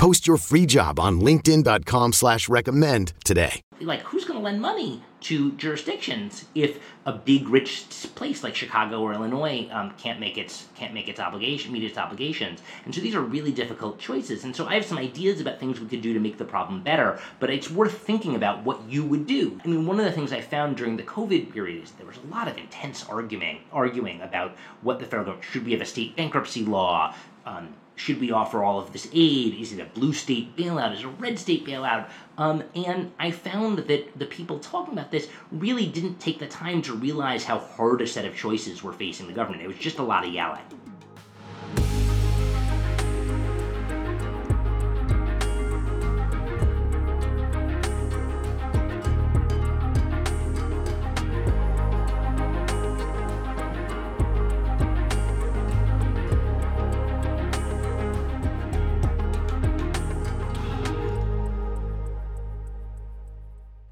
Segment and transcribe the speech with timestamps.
[0.00, 3.60] Post your free job on linkedin.com slash recommend today.
[3.82, 9.02] Like, who's going to lend money to jurisdictions if a big, rich place like Chicago
[9.02, 12.62] or Illinois um, can't make its can't make its obligation meet its obligations?
[12.86, 14.44] And so these are really difficult choices.
[14.44, 16.82] And so I have some ideas about things we could do to make the problem
[16.82, 17.20] better.
[17.38, 19.60] But it's worth thinking about what you would do.
[19.62, 22.16] I mean, one of the things I found during the COVID period is there was
[22.16, 25.84] a lot of intense arguing arguing about what the federal government should we have a
[25.84, 27.14] state bankruptcy law.
[27.44, 29.54] Um, should we offer all of this aid?
[29.60, 30.94] Is it a blue state bailout?
[30.94, 32.08] Is it a red state bailout?
[32.38, 36.80] Um, and I found that the people talking about this really didn't take the time
[36.82, 39.62] to realize how hard a set of choices were facing the government.
[39.62, 40.62] It was just a lot of yelling.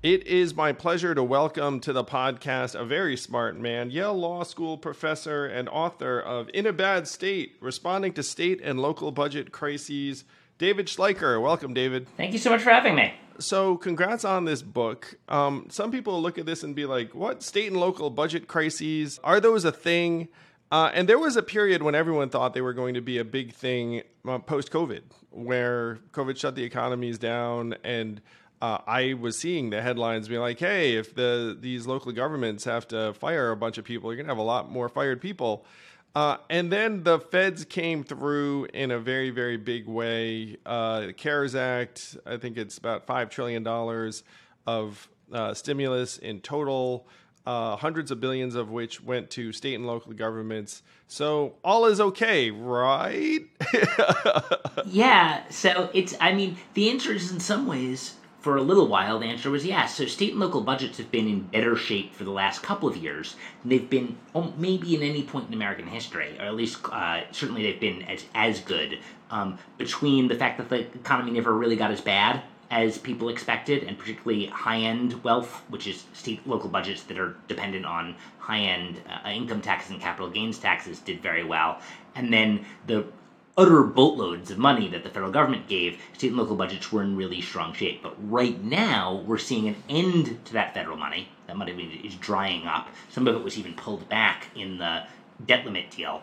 [0.09, 4.42] It is my pleasure to welcome to the podcast a very smart man, Yale Law
[4.42, 9.53] School professor and author of In a Bad State Responding to State and Local Budget
[9.53, 10.25] Crises,
[10.56, 11.42] David Schleicher.
[11.42, 12.06] Welcome, David.
[12.17, 13.12] Thank you so much for having me.
[13.39, 15.14] So, congrats on this book.
[15.29, 19.20] Um, some people look at this and be like, what state and local budget crises?
[19.23, 20.29] Are those a thing?
[20.70, 23.25] Uh, and there was a period when everyone thought they were going to be a
[23.27, 28.23] big thing uh, post COVID, where COVID shut the economies down and
[28.61, 32.89] uh, I was seeing the headlines being like, "Hey, if the these local governments have
[32.89, 35.64] to fire a bunch of people, you're gonna have a lot more fired people."
[36.14, 40.57] Uh, and then the feds came through in a very, very big way.
[40.67, 44.24] Uh, the CARES Act, I think it's about five trillion dollars
[44.67, 47.07] of uh, stimulus in total.
[47.47, 50.83] Uh, hundreds of billions of which went to state and local governments.
[51.07, 53.41] So all is okay, right?
[54.86, 55.48] yeah.
[55.48, 59.26] So it's, I mean, the answer is in some ways for a little while, the
[59.26, 59.96] answer was yes.
[59.96, 62.96] So state and local budgets have been in better shape for the last couple of
[62.96, 66.78] years than they've been oh, maybe in any point in American history, or at least
[66.92, 68.98] uh, certainly they've been as, as good.
[69.30, 73.82] Um, between the fact that the economy never really got as bad as people expected,
[73.84, 79.28] and particularly high-end wealth, which is state local budgets that are dependent on high-end uh,
[79.28, 81.80] income taxes and capital gains taxes, did very well.
[82.14, 83.06] And then the
[83.58, 87.17] utter boatloads of money that the federal government gave, state and local budgets were in
[87.17, 88.01] really strong shape.
[88.02, 91.29] But right now, we're seeing an end to that federal money.
[91.48, 92.89] That money is drying up.
[93.11, 95.02] Some of it was even pulled back in the
[95.45, 96.23] debt limit deal.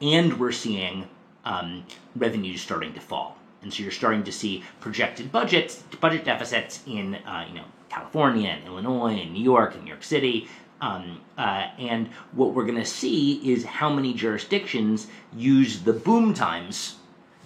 [0.00, 1.08] And we're seeing
[1.44, 3.36] um, revenues starting to fall.
[3.62, 8.50] And so you're starting to see projected budgets, budget deficits in, uh, you know, California
[8.50, 10.48] and Illinois and New York and New York City
[10.80, 16.34] um, uh, and what we're going to see is how many jurisdictions use the boom
[16.34, 16.96] times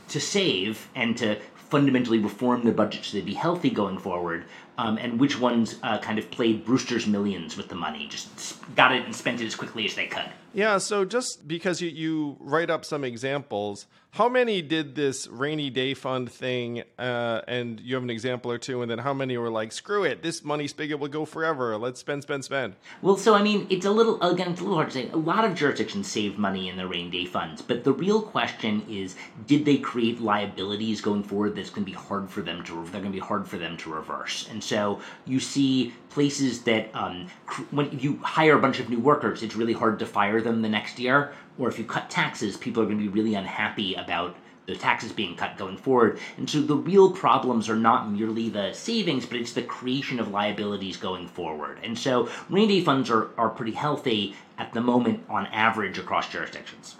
[0.08, 4.44] to save and to fundamentally reform their budgets so they'd be healthy going forward,
[4.76, 8.92] um, and which ones uh, kind of played Brewster's millions with the money, just got
[8.92, 10.28] it and spent it as quickly as they could.
[10.52, 15.70] Yeah, so just because you, you write up some examples, how many did this rainy
[15.70, 19.36] day fund thing, uh, and you have an example or two, and then how many
[19.38, 22.74] were like, screw it, this money spigot will go forever, let's spend, spend, spend?
[23.02, 25.10] Well, so I mean, it's a little, again, it's a little hard to say.
[25.10, 28.84] A lot of jurisdictions save money in the rainy day funds, but the real question
[28.88, 29.14] is,
[29.46, 33.00] did they create liabilities going forward that's going to be hard for them to, they're
[33.00, 34.48] going to be hard for them to reverse?
[34.50, 37.28] And so you see places that, um,
[37.70, 40.68] when you hire a bunch of new workers, it's really hard to fire them the
[40.68, 44.34] next year, or if you cut taxes, people are going to be really unhappy about
[44.66, 46.18] the taxes being cut going forward.
[46.36, 50.30] And so the real problems are not merely the savings, but it's the creation of
[50.30, 51.78] liabilities going forward.
[51.82, 56.30] And so rainy day funds are, are pretty healthy at the moment on average across
[56.30, 56.96] jurisdictions.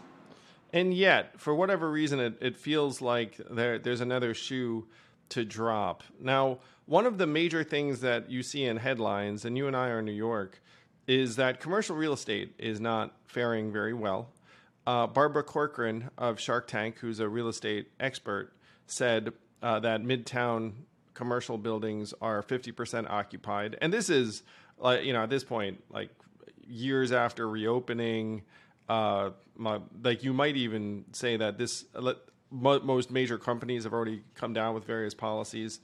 [0.73, 4.87] And yet, for whatever reason, it, it feels like there, there's another shoe
[5.31, 6.02] to drop.
[6.20, 9.88] Now, one of the major things that you see in headlines, and you and I
[9.88, 10.61] are in New York,
[11.06, 14.29] is that commercial real estate is not faring very well.
[14.90, 18.52] Uh, Barbara Corcoran of Shark Tank, who's a real estate expert,
[18.88, 19.32] said
[19.62, 20.72] uh, that Midtown
[21.14, 23.78] commercial buildings are 50% occupied.
[23.81, 24.42] And this is,
[24.84, 26.10] uh, you know, at this point, like
[26.66, 28.42] years after reopening.
[28.88, 31.84] Uh, my, like you might even say that this
[32.50, 35.78] most major companies have already come down with various policies.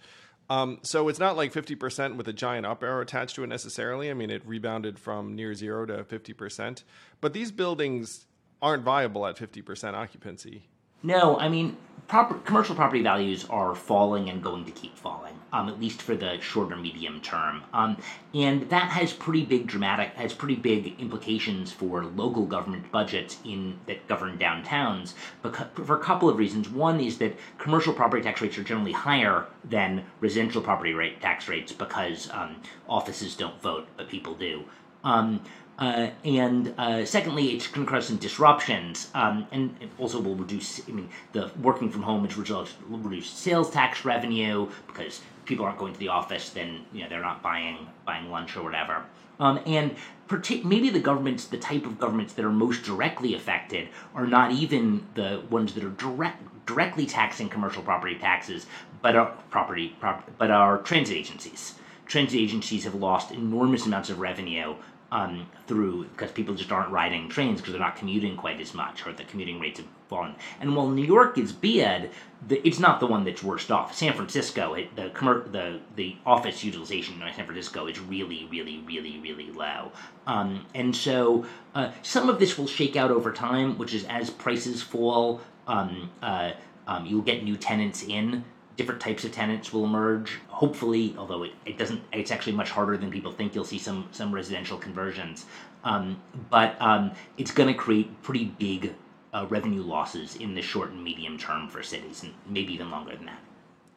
[0.51, 4.11] Um, so it's not like 50% with a giant up arrow attached to it necessarily.
[4.11, 6.83] I mean, it rebounded from near zero to 50%.
[7.21, 8.27] But these buildings
[8.63, 10.65] aren't viable at 50% occupancy.
[11.03, 11.77] No, I mean,
[12.09, 16.17] proper, commercial property values are falling and going to keep falling, um, at least for
[16.17, 17.63] the shorter medium term.
[17.73, 17.99] Um,
[18.35, 23.79] and that has pretty big dramatic, has pretty big implications for local government budgets in
[23.87, 25.13] that govern downtowns
[25.43, 26.69] because, for a couple of reasons.
[26.69, 31.47] One is that commercial property tax rates are generally higher than residential property rate tax
[31.47, 32.57] rates because um,
[32.89, 34.65] offices don't vote, but people do.
[35.07, 35.41] Um,
[35.79, 40.35] uh, and uh, secondly, it's going to cause some disruptions, um, and it also will
[40.35, 40.81] reduce.
[40.89, 45.67] I mean, the working from home is result will reduce sales tax revenue because people
[45.67, 46.51] aren't going to the office.
[46.51, 49.05] Then you know they're not buying buying lunch or whatever.
[49.39, 49.95] Um, and
[50.29, 54.53] partic- maybe the governments, the type of governments that are most directly affected, are not
[54.53, 58.67] even the ones that are direct directly taxing commercial property taxes,
[59.03, 61.75] but are property prop- but are transit agencies.
[62.07, 64.75] Transit agencies have lost enormous amounts of revenue
[65.13, 69.07] um, through because people just aren't riding trains because they're not commuting quite as much
[69.07, 70.35] or the commuting rates have fallen.
[70.61, 72.11] And while New York is bad,
[72.47, 73.95] the, it's not the one that's worst off.
[73.95, 75.11] San Francisco, it, the
[75.53, 79.93] the the office utilization in San Francisco is really, really, really, really low.
[80.27, 84.31] Um, and so uh, some of this will shake out over time, which is as
[84.31, 86.53] prices fall, um, uh,
[86.87, 88.45] um, you'll get new tenants in
[88.77, 90.39] different types of tenants will emerge.
[90.49, 93.55] Hopefully, although it, it doesn't, it's actually much harder than people think.
[93.55, 95.47] You'll see some some residential conversions,
[95.85, 96.21] um,
[96.51, 98.95] but um, it's going to create pretty big
[99.33, 103.17] uh, revenue losses in the short and medium term for cities, and maybe even longer
[103.17, 103.39] than that.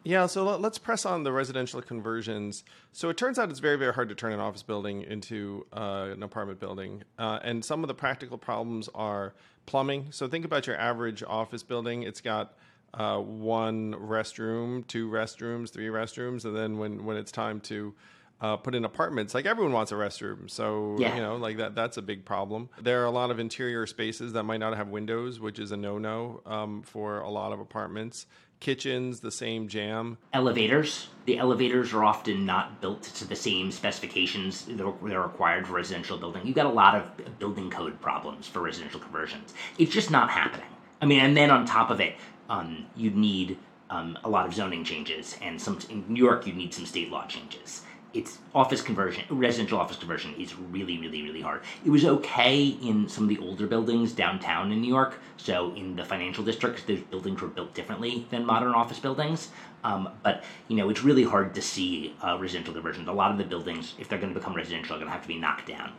[0.03, 2.63] Yeah, so let's press on the residential conversions.
[2.93, 6.07] So it turns out it's very, very hard to turn an office building into uh,
[6.13, 7.03] an apartment building.
[7.17, 9.33] Uh, and some of the practical problems are
[9.65, 10.07] plumbing.
[10.11, 12.03] So think about your average office building.
[12.03, 12.53] It's got
[12.93, 17.93] uh, one restroom, two restrooms, three restrooms, and then when when it's time to
[18.41, 21.15] uh, put in apartments, like everyone wants a restroom, so yeah.
[21.15, 22.69] you know, like that that's a big problem.
[22.81, 25.77] There are a lot of interior spaces that might not have windows, which is a
[25.77, 28.25] no no um, for a lot of apartments.
[28.59, 30.17] Kitchens, the same jam.
[30.33, 31.07] Elevators.
[31.25, 36.17] The elevators are often not built to the same specifications that are required for residential
[36.17, 36.45] building.
[36.45, 39.53] You've got a lot of building code problems for residential conversions.
[39.77, 40.67] It's just not happening.
[41.01, 42.15] I mean, and then on top of it,
[42.49, 43.57] um, you'd need
[43.89, 47.09] um, a lot of zoning changes, and some in New York you'd need some state
[47.09, 47.83] law changes.
[48.11, 51.61] It's office conversion, residential office conversion is really, really, really hard.
[51.85, 55.19] It was okay in some of the older buildings downtown in New York.
[55.37, 59.49] So in the financial district, those buildings were built differently than modern office buildings.
[59.83, 63.07] Um, but you know, it's really hard to see uh, residential conversions.
[63.07, 65.21] A lot of the buildings, if they're going to become residential, are going to have
[65.21, 65.93] to be knocked down.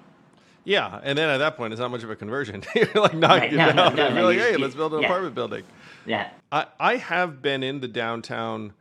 [0.64, 2.62] Yeah, and then at that point, it's not much of a conversion.
[2.74, 3.74] You're like knocking right.
[3.74, 3.96] no, it down.
[3.96, 5.06] No, no, You're like, hey, let's build an yeah.
[5.06, 5.64] apartment building.
[6.06, 6.30] Yeah.
[6.50, 8.72] I, I have been in the downtown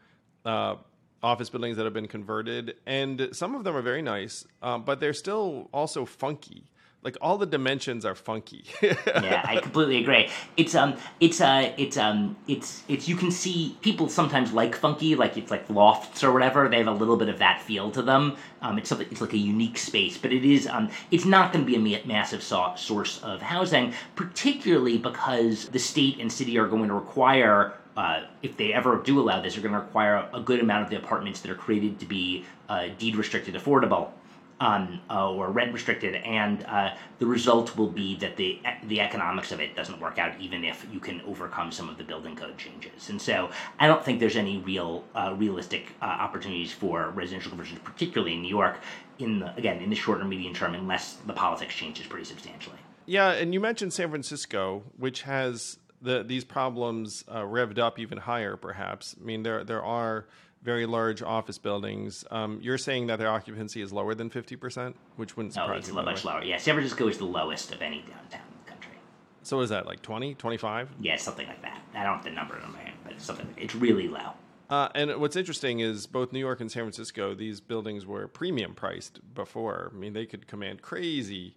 [0.46, 0.76] uh,
[1.22, 5.00] office buildings that have been converted, and some of them are very nice, um, but
[5.00, 6.70] they're still also funky
[7.02, 8.66] like all the dimensions are funky.
[8.82, 10.30] yeah, I completely agree.
[10.58, 15.16] It's um, it's uh, it's um, it's it's you can see people sometimes like funky,
[15.16, 16.68] like it's like lofts or whatever.
[16.68, 18.36] They have a little bit of that feel to them.
[18.62, 21.66] Um, it's something, it's like a unique space, but it is um, it's not going
[21.66, 26.68] to be a massive so- source of housing, particularly because the state and city are
[26.68, 30.40] going to require uh, if they ever do allow this, are going to require a
[30.40, 34.12] good amount of the apartments that are created to be uh, deed restricted affordable
[34.60, 39.52] um, uh, or rent restricted, and uh, the result will be that the the economics
[39.52, 42.58] of it doesn't work out, even if you can overcome some of the building code
[42.58, 43.10] changes.
[43.10, 47.80] And so, I don't think there's any real uh, realistic uh, opportunities for residential conversions,
[47.84, 48.80] particularly in New York,
[49.20, 52.78] in the, again in the short or medium term, unless the politics changes pretty substantially.
[53.06, 58.18] Yeah, and you mentioned San Francisco, which has the these problems uh, revved up even
[58.18, 59.16] higher, perhaps.
[59.20, 60.28] I mean, there there are
[60.62, 62.26] very large office buildings.
[62.32, 65.92] Um, you're saying that their occupancy is lower than 50%, which wouldn't surprise oh, it's
[65.92, 66.44] much lower.
[66.44, 68.98] Yeah, San Francisco is the lowest of any downtown in the country.
[69.44, 70.90] So is that like 20, 25?
[71.00, 71.82] Yeah, something like that.
[71.96, 73.48] I don't have the number in my head, but it's something.
[73.58, 74.32] It's really low.
[74.70, 78.76] Uh, and what's interesting is both New York and San Francisco, these buildings were premium
[78.76, 79.92] priced before.
[79.94, 81.56] I mean, they could command crazy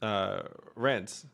[0.00, 1.26] uh, rents,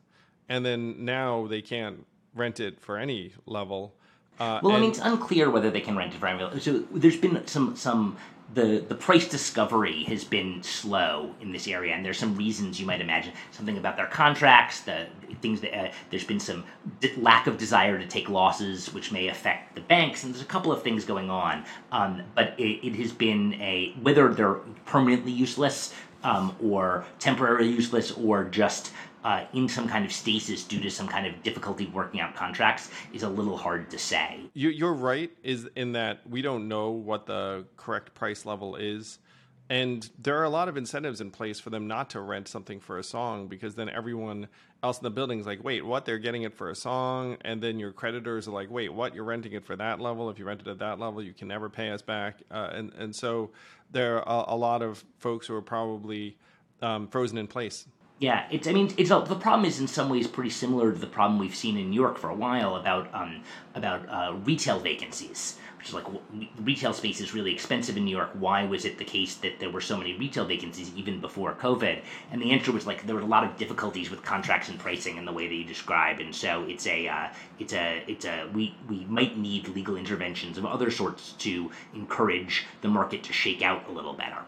[0.49, 2.05] and then now they can't
[2.35, 3.95] rent it for any level.
[4.39, 6.59] Uh, well, I mean, it's unclear whether they can rent it for any.
[6.59, 8.17] So there's been some some
[8.53, 12.85] the the price discovery has been slow in this area, and there's some reasons you
[12.85, 15.07] might imagine something about their contracts, the
[15.41, 16.63] things that uh, there's been some
[16.99, 20.47] d- lack of desire to take losses, which may affect the banks, and there's a
[20.47, 21.63] couple of things going on.
[21.91, 28.11] Um, but it, it, has been a whether they're permanently useless um, or temporarily useless
[28.11, 28.91] or just
[29.23, 32.89] uh, in some kind of stasis due to some kind of difficulty working out contracts
[33.13, 34.39] is a little hard to say.
[34.53, 39.19] You, are right, is in that we don't know what the correct price level is.
[39.69, 42.79] And there are a lot of incentives in place for them not to rent something
[42.79, 44.47] for a song because then everyone
[44.83, 46.05] else in the building is like, wait, what?
[46.05, 47.37] They're getting it for a song.
[47.41, 49.15] And then your creditors are like, wait, what?
[49.15, 50.29] You're renting it for that level.
[50.29, 52.41] If you rent it at that level, you can never pay us back.
[52.51, 53.51] Uh, and, and so
[53.91, 56.37] there are a, a, lot of folks who are probably
[56.81, 57.87] um, frozen in place.
[58.23, 58.67] Yeah, it's.
[58.69, 61.39] I mean, it's a, the problem is in some ways pretty similar to the problem
[61.39, 63.41] we've seen in New York for a while about um,
[63.75, 66.05] about uh, retail vacancies which is like
[66.63, 68.29] retail space is really expensive in New York.
[68.39, 72.01] Why was it the case that there were so many retail vacancies even before COVID?
[72.31, 75.17] And the answer was like there were a lot of difficulties with contracts and pricing
[75.17, 76.21] in the way that you describe.
[76.21, 77.27] And so it's a uh,
[77.59, 82.63] it's a it's a we we might need legal interventions of other sorts to encourage
[82.79, 84.45] the market to shake out a little better.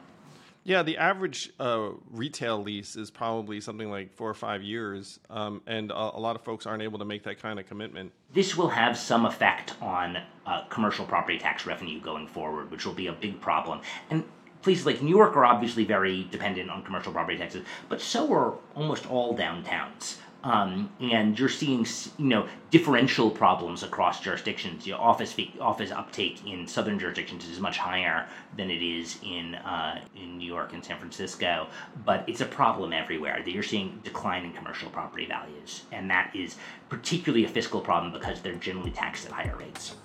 [0.68, 5.62] Yeah, the average uh, retail lease is probably something like four or five years, um,
[5.68, 8.12] and a, a, lot of folks aren't able to make that kind of commitment.
[8.34, 10.18] This will have some effect on
[10.48, 13.82] uh, commercial property tax revenue going forward, which will be a big problem.
[14.10, 14.24] And
[14.64, 18.56] places like New York are obviously very dependent on commercial property taxes, but so are
[18.74, 20.18] almost all downtowns.
[20.46, 21.88] Um, and you're seeing
[22.20, 24.86] you know differential problems across jurisdictions.
[24.86, 30.02] Your office office uptake in southern jurisdictions is much higher than it is in uh,
[30.16, 31.68] in New York and San Francisco,
[32.06, 33.42] but it's a problem everywhere.
[33.44, 36.58] That you're seeing decline in commercial property values, and that is
[36.90, 39.96] particularly a fiscal problem because they're generally taxed at higher rates.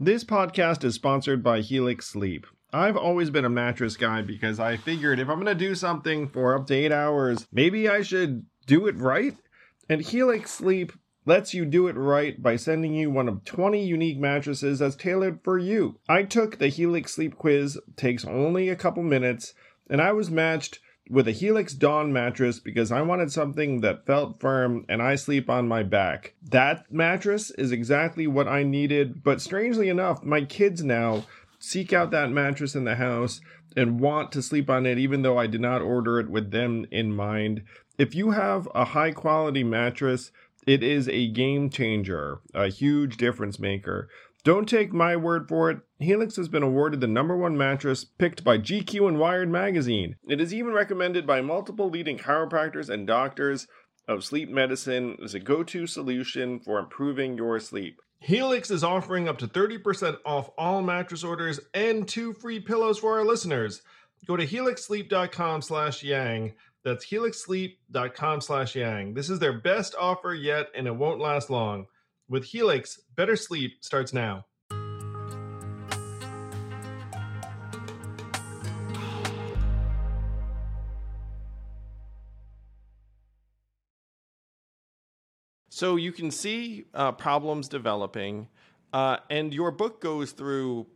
[0.00, 2.46] This podcast is sponsored by Helix Sleep.
[2.76, 6.28] I've always been a mattress guy because I figured if I'm going to do something
[6.28, 9.34] for up to eight hours, maybe I should do it right.
[9.88, 10.92] And Helix Sleep
[11.24, 15.40] lets you do it right by sending you one of 20 unique mattresses that's tailored
[15.42, 15.98] for you.
[16.06, 19.54] I took the Helix Sleep quiz, takes only a couple minutes,
[19.88, 24.38] and I was matched with a Helix Dawn mattress because I wanted something that felt
[24.38, 26.34] firm and I sleep on my back.
[26.42, 31.24] That mattress is exactly what I needed, but strangely enough, my kids now
[31.66, 33.40] seek out that mattress in the house
[33.76, 36.86] and want to sleep on it even though I did not order it with them
[36.90, 37.62] in mind.
[37.98, 40.30] If you have a high quality mattress,
[40.66, 44.08] it is a game changer, a huge difference maker.
[44.44, 45.80] Don't take my word for it.
[45.98, 50.14] Helix has been awarded the number one mattress picked by GQ and Wired magazine.
[50.28, 53.66] It is even recommended by multiple leading chiropractors and doctors
[54.08, 58.00] of sleep medicine is a go to solution for improving your sleep.
[58.20, 63.18] Helix is offering up to 30% off all mattress orders and two free pillows for
[63.18, 63.82] our listeners.
[64.26, 66.54] Go to helixsleep.com slash yang.
[66.82, 69.14] That's helixsleep.com slash yang.
[69.14, 71.86] This is their best offer yet, and it won't last long.
[72.28, 74.46] With Helix, better sleep starts now.
[85.76, 88.48] So you can see uh, problems developing,
[88.94, 90.86] uh, and your book goes through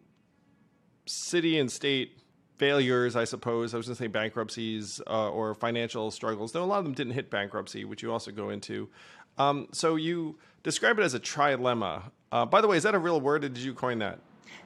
[1.05, 2.17] city and state
[2.57, 3.75] failures, I suppose.
[3.75, 6.95] I was going to say bankruptcies uh, or financial struggles, though a lot of them
[6.95, 8.89] didn't hit bankruptcy, which you also go into.
[9.37, 12.05] Um, so you describe it as a trilemma.
[12.33, 14.19] Uh, by the way, is that a real word, or did you coin that?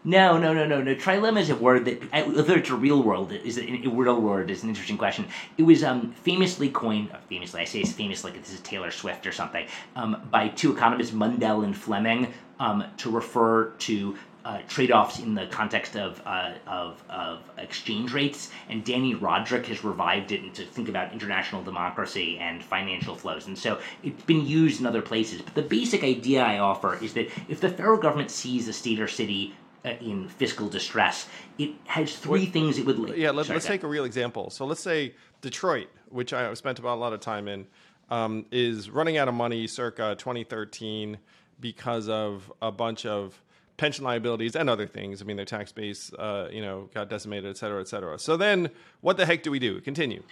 [0.07, 0.95] No, no, no, no, no.
[0.95, 4.51] Trilemma is a word that, whether it's a real word, is a, a real word
[4.51, 5.27] is an interesting question.
[5.57, 8.91] It was um, famously coined, uh, famously, I say it's famous like this is Taylor
[8.91, 14.59] Swift or something, um, by two economists, Mundell and Fleming, um, to refer to uh,
[14.69, 20.33] trade-offs in the context of, uh, of, of exchange rates, and Dani Rodrik has revived
[20.33, 23.47] it to think about international democracy and financial flows.
[23.47, 25.41] And so it's been used in other places.
[25.41, 29.01] But the basic idea I offer is that if the federal government sees a state
[29.01, 31.27] or city in fiscal distress.
[31.59, 32.99] It has three things it would.
[32.99, 34.51] Li- yeah, let, us take a real example.
[34.51, 37.67] So let's say Detroit, which I spent about a lot of time in,
[38.11, 41.19] um, is running out of money circa 2013
[41.61, 43.43] because of a bunch of
[43.77, 45.21] pension liabilities and other things.
[45.21, 48.19] I mean, their tax base, uh, you know, got decimated, et cetera, et cetera.
[48.19, 49.81] So then, what the heck do we do?
[49.81, 50.23] Continue.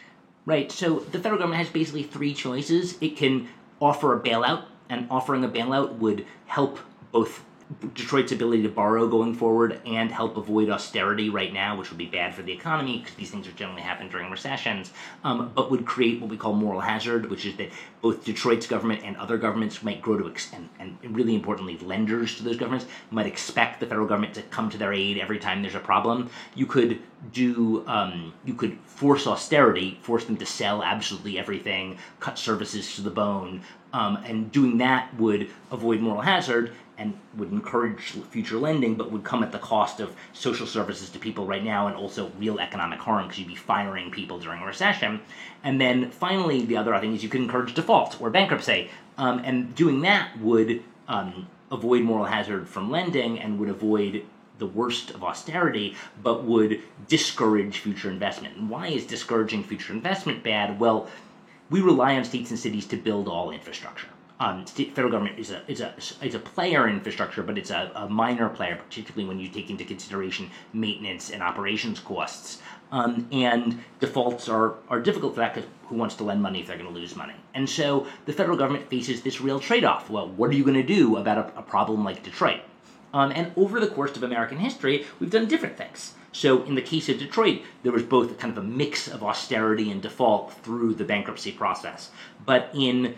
[0.44, 0.70] Right.
[0.72, 2.96] So the federal government has basically three choices.
[3.00, 3.48] It can
[3.80, 6.78] offer a bailout, and offering a bailout would help
[7.10, 7.44] both
[7.94, 12.06] Detroit's ability to borrow going forward and help avoid austerity right now, which would be
[12.06, 14.92] bad for the economy because these things are generally happen during recessions,
[15.24, 19.02] um, but would create what we call moral hazard, which is that both Detroit's government
[19.04, 22.86] and other governments might grow to, ex- and, and really importantly, lenders to those governments
[23.10, 26.30] might expect the federal government to come to their aid every time there's a problem.
[26.54, 27.00] You could
[27.32, 33.02] do, um, you could force austerity, force them to sell absolutely everything, cut services to
[33.02, 33.62] the bone,
[33.92, 39.24] Um, and doing that would avoid moral hazard and would encourage future lending, but would
[39.24, 43.00] come at the cost of social services to people right now and also real economic
[43.00, 45.20] harm because you'd be firing people during a recession.
[45.64, 48.90] And then finally, the other thing is you could encourage default or bankruptcy.
[49.18, 54.24] Um, and doing that would um, avoid moral hazard from lending and would avoid
[54.58, 58.56] the worst of austerity, but would discourage future investment.
[58.56, 60.78] And why is discouraging future investment bad?
[60.78, 61.08] Well,
[61.72, 64.08] we rely on states and cities to build all infrastructure.
[64.38, 67.70] Um, state, federal government is a is a is a player in infrastructure, but it's
[67.70, 72.60] a, a minor player, particularly when you take into consideration maintenance and operations costs.
[72.90, 76.66] Um, and defaults are, are difficult for that because who wants to lend money if
[76.66, 77.34] they're going to lose money?
[77.54, 80.10] And so the federal government faces this real trade off.
[80.10, 82.60] Well, what are you going to do about a, a problem like Detroit?
[83.14, 86.14] Um, and over the course of American history, we've done different things.
[86.32, 89.90] So in the case of Detroit, there was both kind of a mix of austerity
[89.90, 92.10] and default through the bankruptcy process.
[92.44, 93.14] But in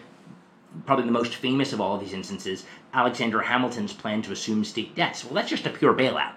[0.86, 4.94] probably the most famous of all of these instances, Alexander Hamilton's plan to assume state
[4.94, 5.24] debts.
[5.24, 6.32] Well, that's just a pure bailout,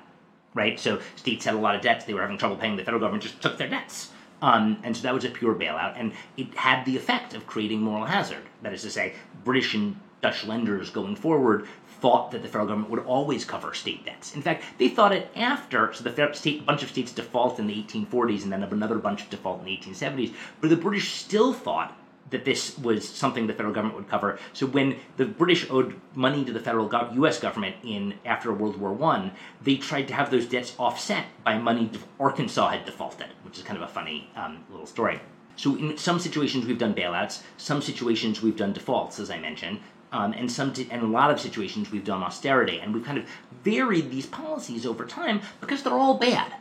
[0.53, 0.79] right?
[0.79, 2.75] So states had a lot of debts; they were having trouble paying.
[2.75, 5.93] The federal government just took their debts, um, and so that was a pure bailout,
[5.97, 8.43] and it had the effect of creating moral hazard.
[8.61, 11.67] That is to say, British and Dutch lenders going forward
[12.01, 14.35] thought that the federal government would always cover state debts.
[14.35, 17.83] In fact, they thought it after, so the state, bunch of states default in the
[17.83, 21.97] 1840s and then another bunch of default in the 1870s, but the British still thought
[22.29, 24.37] that this was something the federal government would cover.
[24.53, 27.39] So when the British owed money to the federal go- U.S.
[27.39, 31.89] government in after World War One, they tried to have those debts offset by money
[32.19, 35.21] Arkansas had defaulted, which is kind of a funny um, little story.
[35.55, 39.79] So in some situations we've done bailouts, some situations we've done defaults, as I mentioned.
[40.11, 43.17] Um, and some t- and a lot of situations we've done austerity, and we've kind
[43.17, 43.25] of
[43.63, 46.53] varied these policies over time because they're all bad.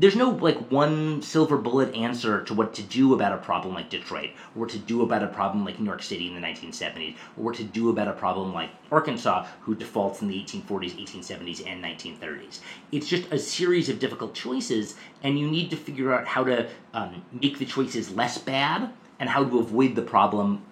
[0.00, 3.90] There's no like one silver bullet answer to what to do about a problem like
[3.90, 7.52] Detroit, or to do about a problem like New York City in the 1970s, or
[7.52, 12.60] to do about a problem like Arkansas, who defaults in the 1840s, 1870s, and 1930s.
[12.92, 16.68] It's just a series of difficult choices, and you need to figure out how to
[16.94, 20.62] um, make the choices less bad and how to avoid the problem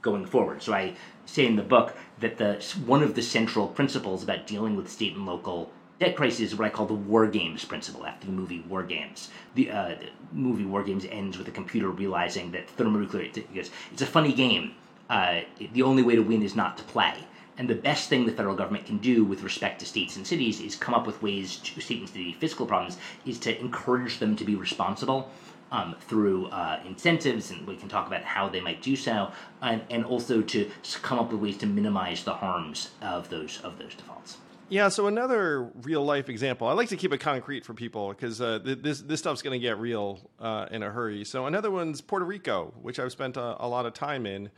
[0.00, 0.62] going forward.
[0.62, 0.94] So I
[1.26, 2.54] say in the book that the
[2.86, 6.66] one of the central principles about dealing with state and local debt crisis is what
[6.66, 9.30] I call the war games principle after the movie War Games.
[9.54, 14.02] The, uh, the movie War Games ends with a computer realizing that thermonuclear because it's
[14.02, 14.74] a funny game.
[15.08, 15.40] Uh,
[15.72, 17.14] the only way to win is not to play.
[17.56, 20.60] And the best thing the federal government can do with respect to states and cities
[20.60, 24.34] is come up with ways to state and city fiscal problems is to encourage them
[24.36, 25.30] to be responsible
[25.72, 29.30] um, through uh, incentives, and we can talk about how they might do so,
[29.62, 30.70] and, and also to
[31.02, 34.38] come up with ways to minimize the harms of those of those defaults.
[34.68, 36.66] Yeah, so another real life example.
[36.66, 39.58] I like to keep it concrete for people because uh, th- this this stuff's going
[39.58, 41.24] to get real uh, in a hurry.
[41.24, 44.50] So another one's Puerto Rico, which I've spent a, a lot of time in,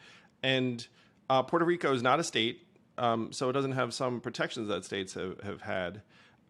[0.42, 0.86] and
[1.28, 2.66] uh, Puerto Rico is not a state,
[2.98, 6.02] um, so it doesn't have some protections that states have have had,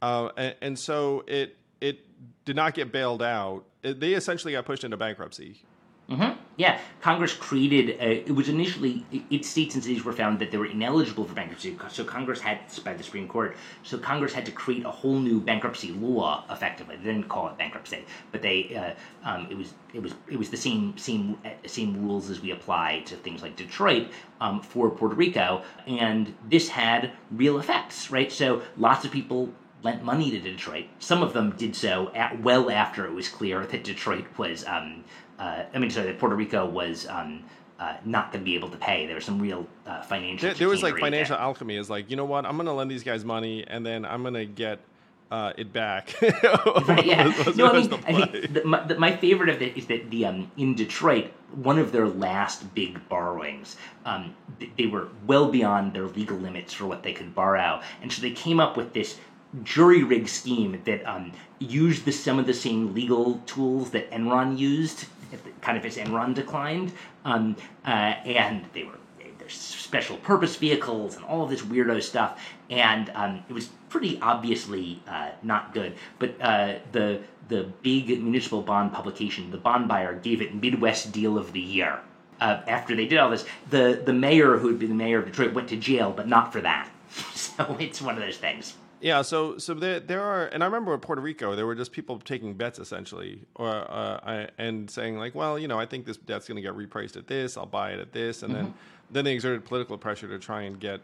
[0.03, 2.01] uh, and, and so it it
[2.45, 3.65] did not get bailed out.
[3.83, 5.63] It, they essentially got pushed into bankruptcy.
[6.09, 6.39] Mm-hmm.
[6.57, 8.01] Yeah, Congress created.
[8.01, 11.77] It was initially its states and cities were found that they were ineligible for bankruptcy.
[11.91, 13.57] So Congress had by the Supreme Court.
[13.83, 16.45] So Congress had to create a whole new bankruptcy law.
[16.49, 20.39] Effectively, they didn't call it bankruptcy, but they uh, um, it was it was it
[20.39, 24.09] was the same same uh, same rules as we apply to things like Detroit
[24.41, 28.31] um, for Puerto Rico, and this had real effects, right?
[28.31, 30.87] So lots of people lent money to Detroit.
[30.99, 35.05] Some of them did so at, well after it was clear that Detroit was, um,
[35.39, 37.45] uh, I mean, sorry, that Puerto Rico was um,
[37.79, 39.07] uh, not going to be able to pay.
[39.07, 40.49] There was some real uh, financial.
[40.49, 41.45] There, there was like financial there.
[41.45, 41.77] alchemy.
[41.77, 42.47] Is like, you know what?
[42.47, 44.81] I'm going to lend these guys money, and then I'm going to get
[45.31, 46.15] uh, it back.
[46.23, 47.33] right, yeah.
[47.57, 50.27] no, I mean, I think the, my, the, my, favorite of it is that the
[50.27, 54.35] um, in Detroit, one of their last big borrowings, um,
[54.79, 58.31] they were well beyond their legal limits for what they could borrow, and so they
[58.31, 59.19] came up with this
[59.63, 64.59] jury rig scheme that um, used the, some of the same legal tools that Enron
[64.59, 65.07] used,
[65.61, 66.93] kind of as Enron declined,
[67.25, 68.93] um, uh, and they were
[69.49, 72.41] special purpose vehicles and all of this weirdo stuff,
[72.71, 75.95] and um, it was pretty obviously uh, not good.
[76.19, 81.39] But uh, the the big municipal bond publication, the bond buyer, gave it Midwest Deal
[81.39, 82.01] of the Year.
[82.41, 85.27] Uh, after they did all this, the the mayor who had been the mayor of
[85.27, 86.91] Detroit went to jail, but not for that.
[87.35, 88.75] so it's one of those things.
[89.01, 91.93] Yeah, so so there there are, and I remember in Puerto Rico there were just
[91.93, 96.17] people taking bets essentially, or uh, and saying like, well, you know, I think this
[96.17, 98.65] debt's going to get repriced at this, I'll buy it at this, and mm-hmm.
[98.65, 98.75] then
[99.11, 101.01] then they exerted political pressure to try and get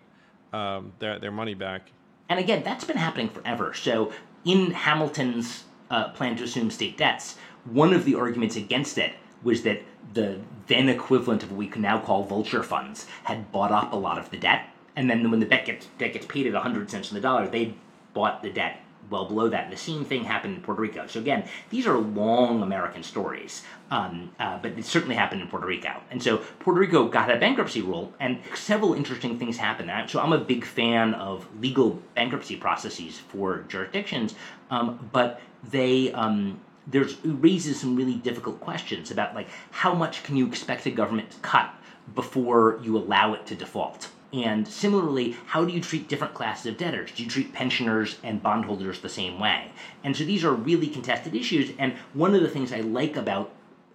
[0.52, 1.92] um, their their money back.
[2.28, 3.74] And again, that's been happening forever.
[3.74, 4.12] So
[4.44, 9.62] in Hamilton's uh, plan to assume state debts, one of the arguments against it was
[9.64, 9.82] that
[10.14, 13.96] the then equivalent of what we can now call vulture funds had bought up a
[13.96, 16.90] lot of the debt, and then when the debt gets debt gets paid at 100
[16.90, 17.74] cents on the dollar, they
[18.14, 19.64] bought the debt well below that.
[19.64, 21.06] And the same thing happened in Puerto Rico.
[21.06, 25.66] So again, these are long American stories, um, uh, but it certainly happened in Puerto
[25.66, 26.00] Rico.
[26.10, 29.90] And so Puerto Rico got a bankruptcy rule, and several interesting things happened.
[30.10, 34.34] So I'm a big fan of legal bankruptcy processes for jurisdictions,
[34.70, 40.24] um, but they um, there's it raises some really difficult questions about like how much
[40.24, 41.72] can you expect a government to cut
[42.14, 46.78] before you allow it to default and similarly, how do you treat different classes of
[46.78, 47.10] debtors?
[47.12, 49.72] Do you treat pensioners and bondholders the same way?
[50.02, 51.70] And so these are really contested issues.
[51.78, 53.50] And one of the things I like about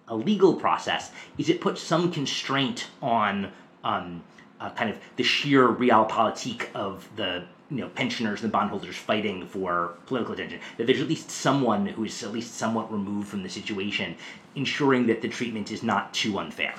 [0.06, 3.50] a legal process is it puts some constraint on
[3.82, 4.22] um,
[4.60, 9.94] uh, kind of the sheer realpolitik of the you know pensioners and bondholders fighting for
[10.06, 10.60] political attention.
[10.76, 14.16] That there's at least someone who is at least somewhat removed from the situation,
[14.54, 16.74] ensuring that the treatment is not too unfair.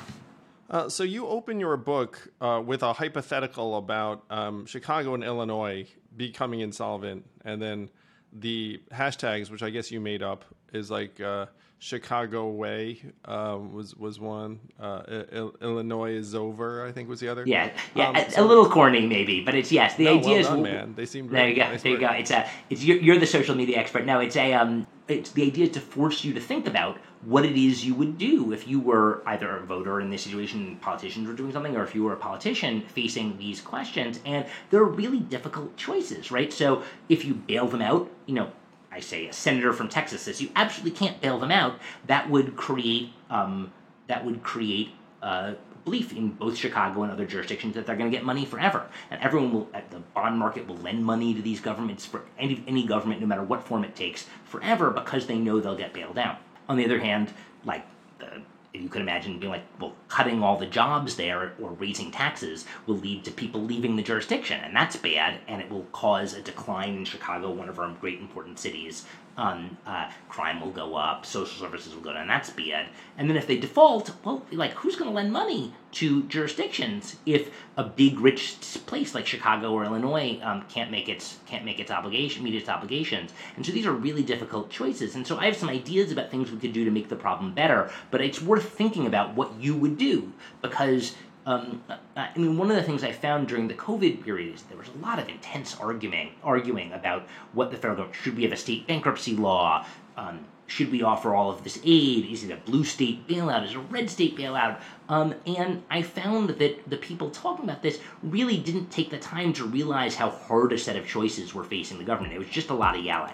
[0.70, 5.88] Uh, so you open your book uh, with a hypothetical about um, Chicago and Illinois
[6.16, 7.90] becoming insolvent, and then
[8.34, 11.48] the hashtags, which I guess you made up, is like uh,
[11.80, 14.60] Chicago Way um, was was one.
[14.80, 16.86] Uh, Il- Illinois is over.
[16.86, 17.46] I think was the other.
[17.48, 19.96] Yeah, yeah, um, a, so, a, little corny maybe, but it's yes.
[19.96, 20.94] The no, idea well is done, man.
[20.96, 21.48] They seem there.
[21.48, 21.64] You go.
[21.64, 22.10] Nice there you go.
[22.10, 22.48] It's a.
[22.70, 24.06] It's you're, you're, the social media expert.
[24.06, 24.54] No, it's a.
[24.54, 27.94] Um, it's the idea is to force you to think about what it is you
[27.96, 31.76] would do if you were either a voter in this situation, politicians were doing something,
[31.76, 34.20] or if you were a politician facing these questions.
[34.26, 36.52] And they're really difficult choices, right?
[36.54, 38.52] So if you bail them out, you know,
[38.92, 41.80] I say a senator from Texas says you absolutely can't bail them out.
[42.08, 43.72] That would create um,
[44.08, 44.90] that would create
[45.22, 45.54] uh,
[45.86, 49.22] belief in both Chicago and other jurisdictions that they're going to get money forever, and
[49.22, 52.86] everyone will at the bond market will lend money to these governments for any any
[52.86, 56.40] government, no matter what form it takes, forever because they know they'll get bailed out.
[56.70, 57.34] On the other hand,
[57.66, 57.86] like
[58.20, 58.42] the
[58.74, 62.98] you could imagine being like, well, cutting all the jobs there or raising taxes will
[62.98, 66.96] lead to people leaving the jurisdiction, and that's bad, and it will cause a decline
[66.96, 69.06] in Chicago, one of our great important cities,
[69.40, 72.28] uh, crime will go up, social services will go down.
[72.28, 72.88] That's bad.
[73.18, 77.50] And then if they default, well, like who's going to lend money to jurisdictions if
[77.78, 81.90] a big rich place like Chicago or Illinois um, can't make its can't make its
[81.90, 83.32] obligation meet its obligations?
[83.56, 85.16] And so these are really difficult choices.
[85.16, 87.54] And so I have some ideas about things we could do to make the problem
[87.54, 87.90] better.
[88.12, 91.84] But it's worth thinking about what you would do because um,
[92.16, 94.90] I mean, one of the things I found during the COVID period is there was
[94.90, 98.58] a lot of intense arguing, arguing about what the federal government should we have a
[98.58, 99.86] state bankruptcy law?
[100.18, 102.26] Um, should we offer all of this aid?
[102.30, 103.66] Is it a blue state bailout?
[103.66, 104.80] Is it a red state bailout?
[105.08, 109.52] Um, and I found that the people talking about this really didn't take the time
[109.54, 112.34] to realize how hard a set of choices were facing the government.
[112.34, 113.34] It was just a lot of yelling.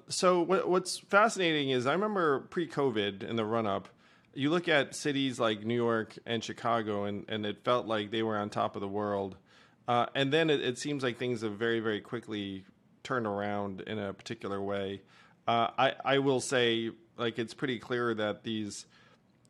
[0.09, 3.89] So what's fascinating is I remember pre-COVID in the run-up,
[4.35, 8.23] you look at cities like New York and Chicago, and, and it felt like they
[8.23, 9.37] were on top of the world
[9.89, 12.65] Uh, and then it, it, seems like things have very, very quickly
[13.03, 15.01] turned around in a particular way.
[15.49, 18.87] Uh, I, I will say, like, it's pretty clear that these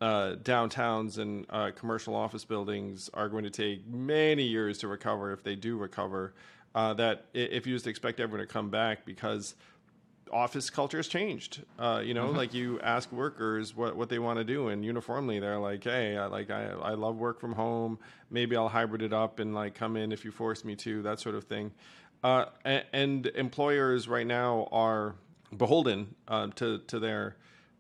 [0.01, 5.33] uh, downtowns and uh, commercial office buildings are going to take many years to recover
[5.33, 6.35] if they do recover.
[6.75, 9.57] Uh, that if you just expect everyone to come back because
[10.33, 11.63] office culture has changed.
[11.79, 12.37] Uh, you know, mm-hmm.
[12.37, 16.17] like you ask workers what, what they want to do, and uniformly they're like, "Hey,
[16.17, 17.99] I, like I, I love work from home.
[18.31, 21.21] Maybe I'll hybrid it up and like come in if you force me to, that
[21.21, 21.73] sort of thing."
[22.23, 25.15] Uh, and, and, employers right now are
[25.57, 27.37] beholden uh, to to their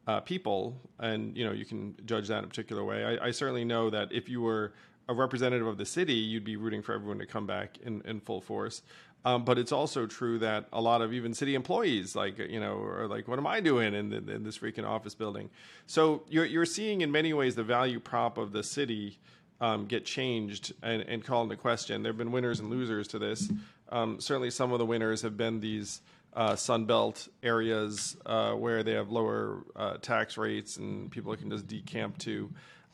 [0.07, 3.05] uh, people, and you know you can judge that in a particular way.
[3.05, 4.73] I, I certainly know that if you were
[5.11, 8.21] a representative of the city, you'd be rooting for everyone to come back in, in
[8.21, 8.83] full force.
[9.25, 12.81] Um, but it's also true that a lot of even city employees, like you know,
[12.81, 15.51] are like, "What am I doing in, in, this freaking office building?"
[15.87, 19.19] So you're you're seeing in many ways the value prop of the city
[19.61, 22.03] um, get changed and, and called into question.
[22.03, 23.51] There have been winners and losers to this.
[23.91, 26.01] Um, certainly, some of the winners have been these
[26.33, 31.67] uh, Sunbelt areas uh, where they have lower uh, tax rates and people can just
[31.67, 32.51] decamp to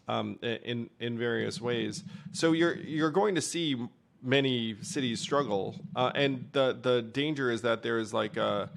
[0.08, 2.02] um, in in various ways.
[2.32, 3.76] So you're you're going to see
[4.22, 8.70] many cities struggle, uh, and the the danger is that there is like a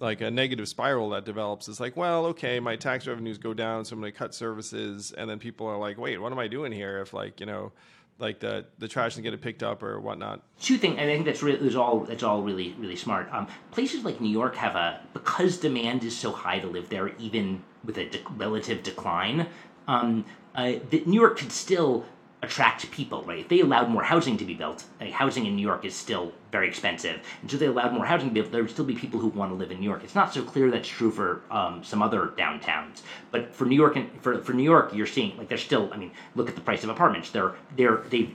[0.00, 1.68] like a negative spiral that develops.
[1.68, 5.12] It's like, well, okay, my tax revenues go down, so I'm going to cut services,
[5.16, 7.00] and then people are like, wait, what am I doing here?
[7.00, 7.72] If like you know,
[8.18, 10.42] like the the trash isn't getting picked up or whatnot.
[10.60, 13.28] Two things, I think that's really all that's all really really smart.
[13.32, 17.08] Um, places like New York have a because demand is so high to live there,
[17.18, 19.46] even with a de- relative decline.
[19.86, 22.06] Um, uh, that New York could still
[22.44, 23.40] attract people, right?
[23.40, 26.32] If they allowed more housing to be built, like housing in New York is still
[26.52, 28.94] very expensive, and so they allowed more housing to be built, there would still be
[28.94, 30.04] people who want to live in New York.
[30.04, 33.96] It's not so clear that's true for um, some other downtowns, but for New York
[33.96, 35.90] and for, for New York, you're seeing like there's still.
[35.92, 37.30] I mean, look at the price of apartments.
[37.30, 38.34] They're they're they've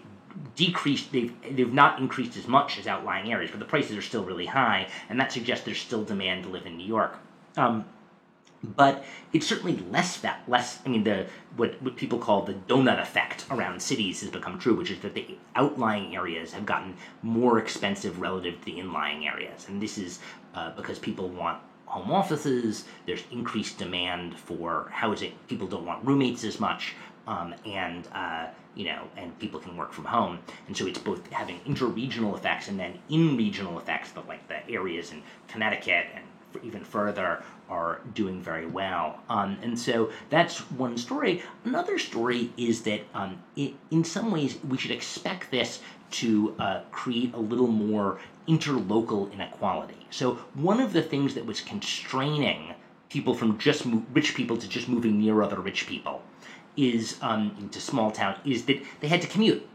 [0.56, 4.24] decreased they've they've not increased as much as outlying areas but the prices are still
[4.24, 7.18] really high and that suggests there's still demand to live in new york
[7.58, 7.84] um,
[8.64, 13.02] but it's certainly less that less i mean the what, what people call the donut
[13.02, 17.60] effect around cities has become true which is that the outlying areas have gotten more
[17.60, 19.68] expensive relative to the inlying areas.
[19.68, 20.20] And this is
[20.56, 26.44] uh, because people want home offices there's increased demand for housing people don't want roommates
[26.44, 26.94] as much
[27.26, 31.30] um, and uh, you know, and people can work from home, and so it's both
[31.32, 36.24] having interregional effects and then in-regional effects, but like the areas in Connecticut and
[36.64, 39.20] even further are doing very well.
[39.30, 41.44] Um, and so that's one story.
[41.64, 45.80] Another story is that um, it, in some ways we should expect this
[46.12, 50.08] to uh, create a little more interlocal inequality.
[50.10, 52.74] So one of the things that was constraining
[53.10, 56.24] people from just mo- rich people to just moving near other rich people
[56.76, 59.68] is um, into small town is that they had to commute.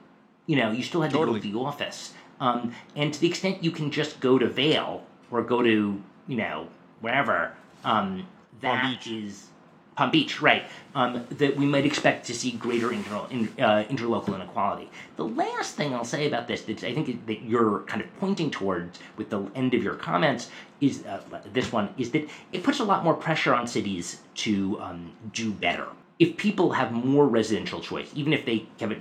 [0.46, 1.40] You know, you still had to totally.
[1.40, 2.14] go to the office.
[2.40, 6.36] Um, and to the extent you can just go to Vail or go to you
[6.36, 6.68] know
[7.00, 7.54] wherever
[7.84, 8.26] um,
[8.60, 9.48] that is
[9.96, 10.64] Palm Beach, right?
[10.94, 14.90] Um, that we might expect to see greater inter, in, uh, interlocal inequality.
[15.16, 18.50] The last thing I'll say about this, that I think that you're kind of pointing
[18.50, 21.20] towards with the end of your comments, is uh,
[21.52, 25.52] this one is that it puts a lot more pressure on cities to um, do
[25.52, 25.86] better.
[26.18, 29.00] If people have more residential choice, even if they have it,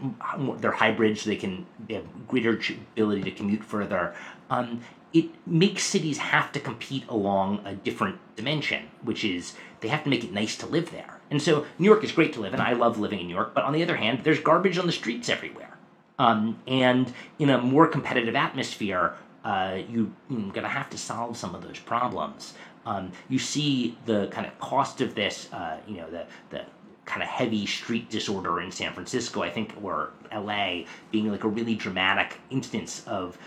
[0.62, 2.60] they're hybrids, so they can they have greater
[2.94, 4.16] ability to commute further.
[4.50, 4.82] Um,
[5.14, 10.10] it makes cities have to compete along a different dimension, which is they have to
[10.10, 11.22] make it nice to live there.
[11.30, 12.60] And so New York is great to live in.
[12.60, 14.92] I love living in New York, but on the other hand, there's garbage on the
[14.92, 15.78] streets everywhere.
[16.20, 21.38] Um, and in a more competitive atmosphere, uh, you, are going to have to solve
[21.38, 22.54] some of those problems.
[22.86, 26.66] Um, you see the kind of cost of this, uh, you know, the, the
[27.06, 31.50] kind of heavy street disorder in San Francisco, I think, or LA, being like a
[31.50, 33.38] really dramatic instance of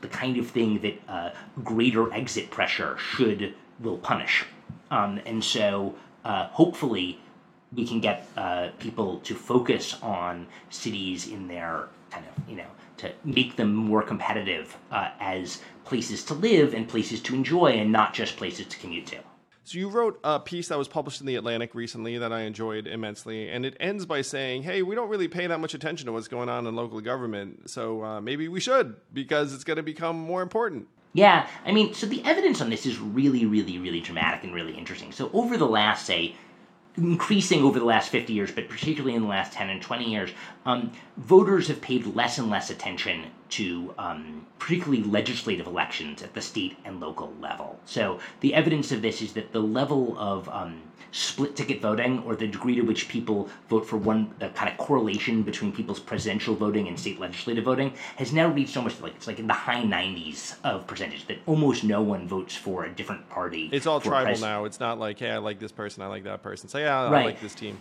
[0.00, 1.30] the kind of thing that uh,
[1.64, 4.44] greater exit pressure should will punish.
[4.90, 5.94] Um, and so
[6.24, 7.20] uh, hopefully
[7.74, 12.66] we can get uh, people to focus on cities in their kind of you know
[12.98, 17.92] to make them more competitive uh, as places to live and places to enjoy and
[17.92, 19.18] not just places to commute to.
[19.66, 22.86] So you wrote a piece that was published in the Atlantic recently that I enjoyed
[22.86, 26.12] immensely, and it ends by saying, "Hey, we don't really pay that much attention to
[26.12, 29.82] what's going on in local government, so uh, maybe we should because it's going to
[29.82, 34.00] become more important." Yeah, I mean, so the evidence on this is really, really, really
[34.00, 35.10] dramatic and really interesting.
[35.10, 36.36] So over the last, say,
[36.96, 40.30] increasing over the last 50 years, but particularly in the last 10 and 20 years,
[40.64, 46.40] um, voters have paid less and less attention to um, particularly legislative elections at the
[46.40, 47.78] state and local level.
[47.84, 50.82] So the evidence of this is that the level of um,
[51.12, 54.76] split ticket voting, or the degree to which people vote for one, the kind of
[54.76, 59.26] correlation between people's presidential voting and state legislative voting, has now reached almost like it's
[59.26, 63.28] like in the high 90s of percentage that almost no one votes for a different
[63.30, 63.70] party.
[63.72, 64.64] It's all tribal pres- now.
[64.64, 66.68] It's not like, hey, I like this person, I like that person.
[66.68, 67.26] Say, yeah, I Right.
[67.26, 67.78] like this team.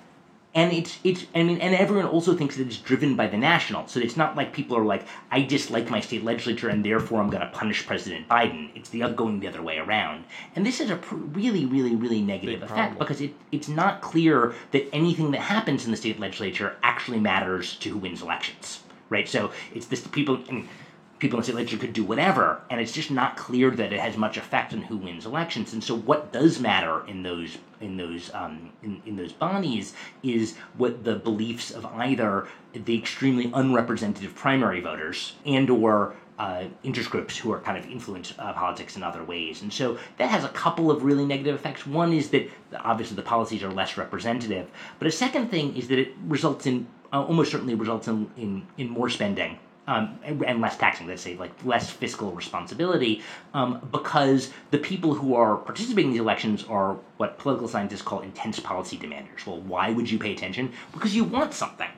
[0.56, 3.88] And it's it's I mean, and everyone also thinks that it's driven by the national.
[3.88, 7.30] So it's not like people are like, I dislike my state legislature, and therefore I'm
[7.30, 8.70] going to punish President Biden.
[8.74, 10.24] It's the going the other way around,
[10.56, 12.98] and this is a pr- really, really, really negative Big effect problem.
[12.98, 17.76] because it it's not clear that anything that happens in the state legislature actually matters
[17.78, 19.28] to who wins elections, right?
[19.28, 20.40] So it's this people.
[20.48, 20.70] I mean,
[21.20, 24.18] people in state legislature could do whatever, and it's just not clear that it has
[24.18, 25.74] much effect on who wins elections.
[25.74, 30.58] And so, what does matter in those in those um, in, in those bodies is
[30.78, 37.38] what the beliefs of either the extremely unrepresentative primary voters and or uh, interest groups
[37.38, 39.62] who are kind of influence uh, politics in other ways.
[39.62, 41.88] And so that has a couple of really negative effects.
[41.88, 42.50] One is that
[42.80, 46.88] obviously the policies are less representative, but a second thing is that it results in
[47.14, 51.36] uh, almost certainly results in, in, in more spending um, and, less taxing, let's say,
[51.36, 53.22] like less fiscal responsibility,
[53.54, 58.22] um, because the people who are participating in these elections are what political scientists call
[58.22, 59.46] intense policy demanders.
[59.46, 60.74] Well, why would you pay attention?
[60.92, 61.90] Because you want something,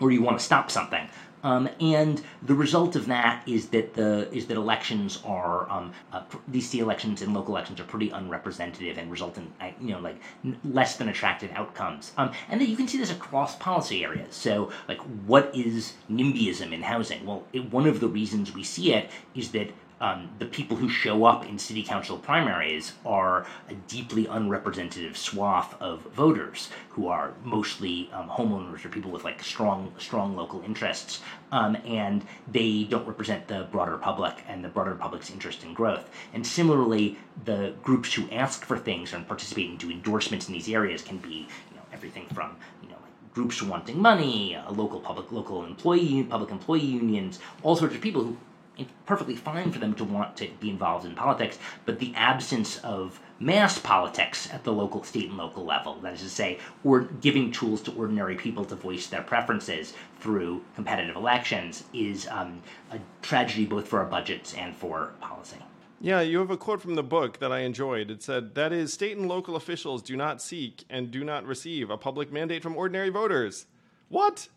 [0.00, 1.08] or you want to stop something.
[1.44, 6.22] Um, and the result of that is that the is that elections are um, uh,
[6.58, 10.16] state elections and local elections are pretty unrepresentative and result in uh, you know like
[10.44, 12.12] n- less than attractive outcomes.
[12.16, 14.34] Um, and then you can see this across policy areas.
[14.34, 17.24] So like what is NIMBYism in housing?
[17.26, 20.88] Well, it, one of the reasons we see it is that um, the people who
[20.88, 27.32] show up in city council primaries are a deeply unrepresentative swath of voters who are
[27.42, 31.20] mostly um, homeowners or people with like strong strong local interests
[31.52, 36.10] um, and they don't represent the broader public and the broader public's interest in growth.
[36.32, 41.02] And similarly the groups who ask for things and participate do endorsements in these areas
[41.02, 42.96] can be you know everything from you know
[43.32, 48.22] groups wanting money, uh, local public local employee public employee unions, all sorts of people
[48.24, 48.36] who
[48.76, 52.78] it's perfectly fine for them to want to be involved in politics, but the absence
[52.78, 57.00] of mass politics at the local state and local level, that is to say, or
[57.00, 62.60] giving tools to ordinary people to voice their preferences through competitive elections is um,
[62.90, 65.58] a tragedy both for our budgets and for policy.
[66.00, 68.10] Yeah, you have a quote from the book that I enjoyed.
[68.10, 71.88] It said, That is, state and local officials do not seek and do not receive
[71.88, 73.66] a public mandate from ordinary voters.
[74.08, 74.48] What?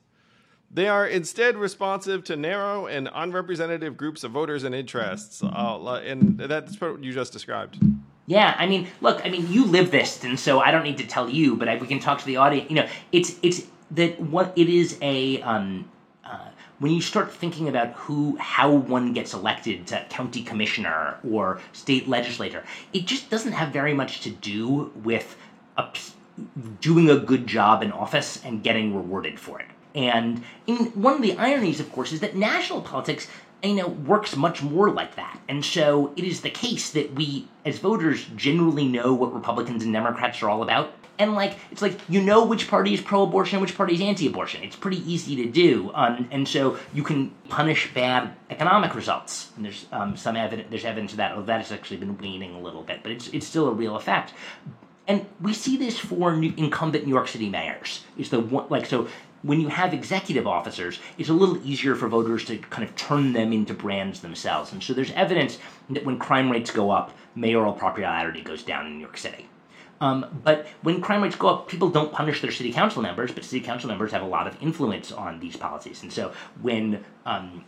[0.70, 5.42] They are instead responsive to narrow and unrepresentative groups of voters and interests.
[5.42, 7.78] Uh, and that's what you just described.
[8.28, 11.08] Yeah, I mean, look, I mean, you live this, and so I don't need to
[11.08, 12.70] tell you, but I, we can talk to the audience.
[12.70, 15.90] You know, it's it's that what it is a um,
[16.26, 16.50] uh,
[16.80, 22.10] when you start thinking about who how one gets elected to county commissioner or state
[22.10, 25.38] legislator, it just doesn't have very much to do with
[25.78, 25.88] a,
[26.82, 29.68] doing a good job in office and getting rewarded for it.
[29.98, 33.28] And in, one of the ironies, of course, is that national politics,
[33.64, 35.40] you know, works much more like that.
[35.50, 39.92] And so it is the case that we, as voters, generally know what Republicans and
[39.92, 40.94] Democrats are all about.
[41.20, 44.64] And like, it's like you know which party is pro-abortion which party is anti-abortion.
[44.64, 49.50] It's pretty easy to do, um, and so you can punish bad economic results.
[49.56, 50.68] And there's um, some evidence.
[50.70, 51.44] There's evidence of that.
[51.48, 54.34] That has actually been waning a little bit, but it's it's still a real effect.
[55.08, 58.04] And we see this for new, incumbent New York City mayors.
[58.18, 59.08] Is the one like so
[59.43, 63.34] when you have executive officers, it's a little easier for voters to kind of turn
[63.34, 64.71] them into brands themselves.
[64.71, 68.93] And so there's evidence that when crime rates go up, mayoral popularity goes down in
[68.93, 69.47] New York City.
[70.00, 73.43] Um, but when crime rates go up, people don't punish their city council members, but
[73.43, 76.04] city council members have a lot of influence on these policies.
[76.04, 77.63] And so when um,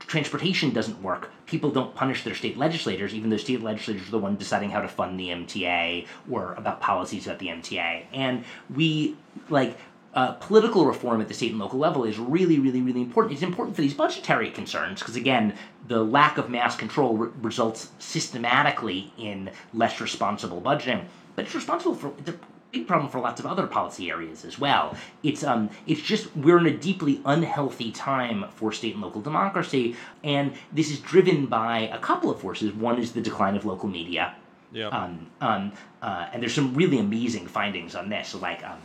[0.00, 4.18] transportation doesn't work, people don't punish their state legislators, even though state legislators are the
[4.18, 8.06] ones deciding how to fund the MTA or about policies about the MTA.
[8.12, 9.16] And we,
[9.48, 9.78] like,
[10.18, 13.32] uh, political reform at the state and local level is really, really, really important.
[13.32, 15.54] It's important for these budgetary concerns because, again,
[15.86, 21.04] the lack of mass control re- results systematically in less responsible budgeting.
[21.36, 22.34] But it's responsible for it's a
[22.72, 24.96] big problem for lots of other policy areas as well.
[25.22, 29.94] It's um, it's just we're in a deeply unhealthy time for state and local democracy,
[30.24, 32.72] and this is driven by a couple of forces.
[32.72, 34.34] One is the decline of local media.
[34.72, 34.88] Yeah.
[34.88, 38.34] Um, um, uh, and there's some really amazing findings on this.
[38.34, 38.80] Like, um,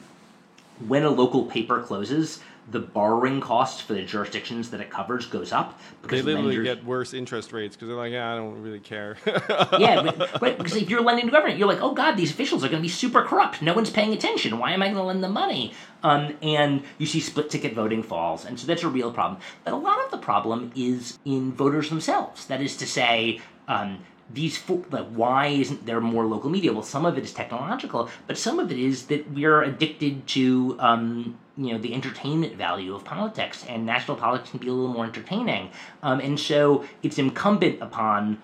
[0.87, 2.39] when a local paper closes,
[2.71, 6.75] the borrowing cost for the jurisdictions that it covers goes up because they literally lenders,
[6.75, 9.17] get worse interest rates because they're like, yeah, I don't really care.
[9.25, 10.57] yeah, but, right.
[10.57, 12.85] Because if you're lending to government, you're like, oh god, these officials are going to
[12.85, 13.61] be super corrupt.
[13.61, 14.59] No one's paying attention.
[14.59, 15.73] Why am I going to lend them money?
[16.03, 19.41] Um, and you see split ticket voting falls, and so that's a real problem.
[19.65, 22.45] But a lot of the problem is in voters themselves.
[22.47, 23.41] That is to say.
[23.67, 23.99] Um,
[24.33, 26.73] these like why isn't there more local media?
[26.73, 30.75] Well some of it is technological but some of it is that we're addicted to
[30.79, 34.93] um, you know the entertainment value of politics and national politics can be a little
[34.93, 35.69] more entertaining.
[36.01, 38.41] Um, and so it's incumbent upon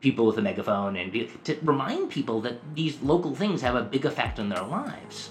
[0.00, 1.12] people with a megaphone and
[1.44, 5.30] to remind people that these local things have a big effect on their lives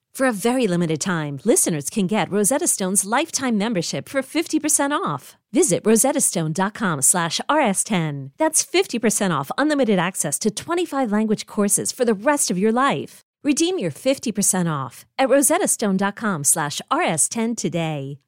[0.13, 5.37] For a very limited time, listeners can get Rosetta Stone's lifetime membership for 50% off.
[5.53, 8.31] Visit rosettastone.com slash rs10.
[8.37, 13.21] That's 50% off unlimited access to 25 language courses for the rest of your life.
[13.43, 18.19] Redeem your 50% off at rosettastone.com slash rs10 today.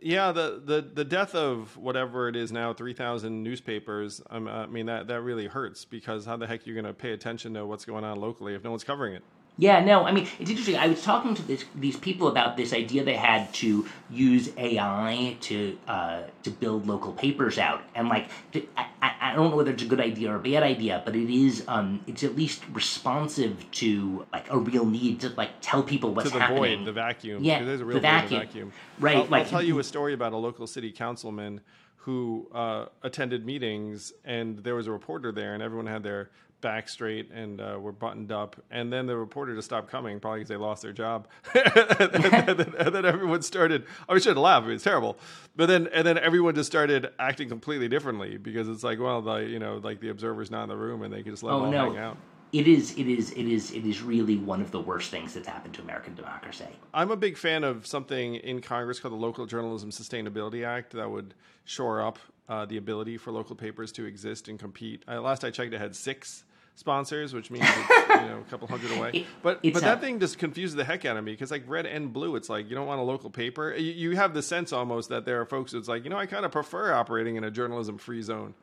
[0.00, 4.86] Yeah, the, the, the death of whatever it is now, 3,000 newspapers, um, I mean,
[4.86, 7.66] that, that really hurts because how the heck are you going to pay attention to
[7.66, 9.24] what's going on locally if no one's covering it?
[9.60, 10.76] Yeah, no, I mean, it's interesting.
[10.76, 15.36] I was talking to this, these people about this idea they had to use AI
[15.40, 18.28] to uh, to build local papers out, and like,
[18.76, 21.28] I, I don't know whether it's a good idea or a bad idea, but it
[21.28, 26.14] is, um, it's at least responsive to like a real need to like tell people
[26.14, 26.78] what's to the happening.
[26.78, 27.42] void, the vacuum.
[27.42, 28.40] Yeah, there's a real the vacuum.
[28.40, 28.72] vacuum.
[29.00, 29.16] Right.
[29.16, 31.62] I'll, like, I'll tell you a story about a local city councilman
[31.96, 36.30] who uh, attended meetings, and there was a reporter there, and everyone had their
[36.60, 38.56] back straight and uh, were buttoned up.
[38.70, 41.28] And then the reporter just stopped coming, probably because they lost their job.
[41.54, 41.64] and,
[42.24, 43.84] then, and, then, everyone started.
[44.08, 44.66] I oh, shouldn't laugh.
[44.66, 45.16] It's terrible.
[45.56, 49.36] But then and then everyone just started acting completely differently because it's like, well, the
[49.36, 51.56] you know, like the observer's not in the room and they can just let oh,
[51.58, 51.92] them all no.
[51.92, 52.16] hang out.
[52.50, 55.46] It is, it is, it is, it is really one of the worst things that's
[55.46, 56.64] happened to American democracy.
[56.94, 61.10] I'm a big fan of something in Congress called the Local Journalism Sustainability Act that
[61.10, 61.34] would
[61.66, 65.04] shore up uh, the ability for local papers to exist and compete.
[65.06, 66.44] Uh, last I checked, it had six
[66.74, 69.26] sponsors, which means it's you know a couple hundred away.
[69.42, 72.12] But but that thing just confuses the heck out of me because like red and
[72.12, 73.74] blue, it's like you don't want a local paper.
[73.74, 76.26] You, you have the sense almost that there are folks that's like you know I
[76.26, 78.54] kind of prefer operating in a journalism free zone.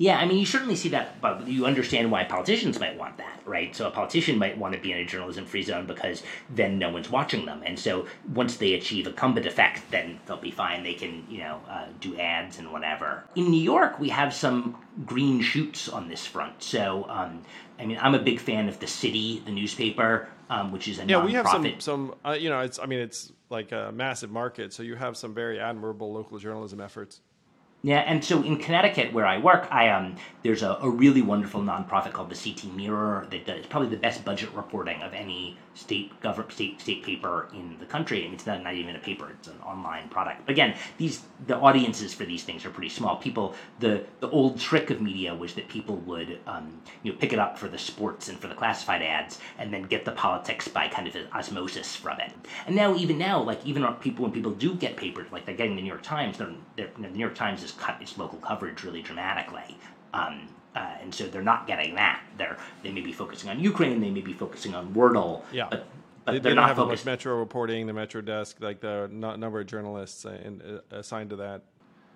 [0.00, 3.40] Yeah, I mean, you certainly see that, but you understand why politicians might want that,
[3.44, 3.74] right?
[3.74, 6.90] So a politician might want to be in a journalism free zone because then no
[6.90, 7.62] one's watching them.
[7.66, 10.84] And so once they achieve a Cumbit effect, then they'll be fine.
[10.84, 13.24] They can, you know, uh, do ads and whatever.
[13.34, 16.62] In New York, we have some green shoots on this front.
[16.62, 17.42] So, um,
[17.80, 21.06] I mean, I'm a big fan of The City, the newspaper, um, which is a
[21.06, 21.24] yeah.
[21.24, 24.72] We have some, some uh, you know, it's I mean, it's like a massive market,
[24.72, 27.20] so you have some very admirable local journalism efforts.
[27.82, 31.60] Yeah, and so in Connecticut, where I work, I um, there's a, a really wonderful
[31.60, 36.20] nonprofit called the CT Mirror that does probably the best budget reporting of any state
[36.20, 38.20] government state state paper in the country.
[38.20, 40.48] I mean, it's not, not even a paper; it's an online product.
[40.50, 43.16] Again, these the audiences for these things are pretty small.
[43.16, 47.32] People, the the old trick of media was that people would um, you know pick
[47.32, 50.66] it up for the sports and for the classified ads, and then get the politics
[50.68, 52.32] by kind of osmosis from it.
[52.66, 55.76] And now, even now, like even people when people do get papers, like they're getting
[55.76, 58.82] the New York Times, they're, they're, the New York Times has cut its local coverage
[58.82, 59.76] really dramatically.
[60.12, 60.48] Um,
[60.78, 62.22] uh, and so they're not getting that.
[62.36, 65.66] They're they may be focusing on Ukraine, they may be focusing on Wordle, yeah.
[65.70, 65.86] but
[66.24, 67.06] but they, they don't have focused.
[67.06, 70.38] Metro reporting, the Metro desk, like the number of journalists uh,
[70.92, 71.62] uh, assigned to that.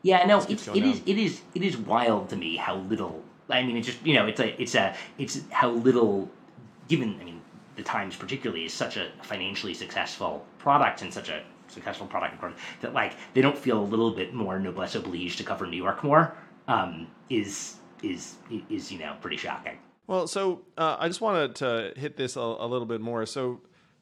[0.03, 3.23] Yeah, no, it's it is, it is it is wild to me how little.
[3.49, 6.31] I mean, it's just you know, it's a it's a it's how little
[6.89, 7.19] given.
[7.21, 7.41] I mean,
[7.77, 12.43] the Times particularly is such a financially successful product and such a successful product
[12.83, 16.05] that like they don't feel a little bit more noblesse oblige to cover New York
[16.05, 16.37] more
[16.69, 18.37] um, is is
[18.71, 19.79] is you know pretty shocking.
[20.07, 23.25] Well, so uh, I just wanted to hit this a, a, little bit more.
[23.25, 23.61] So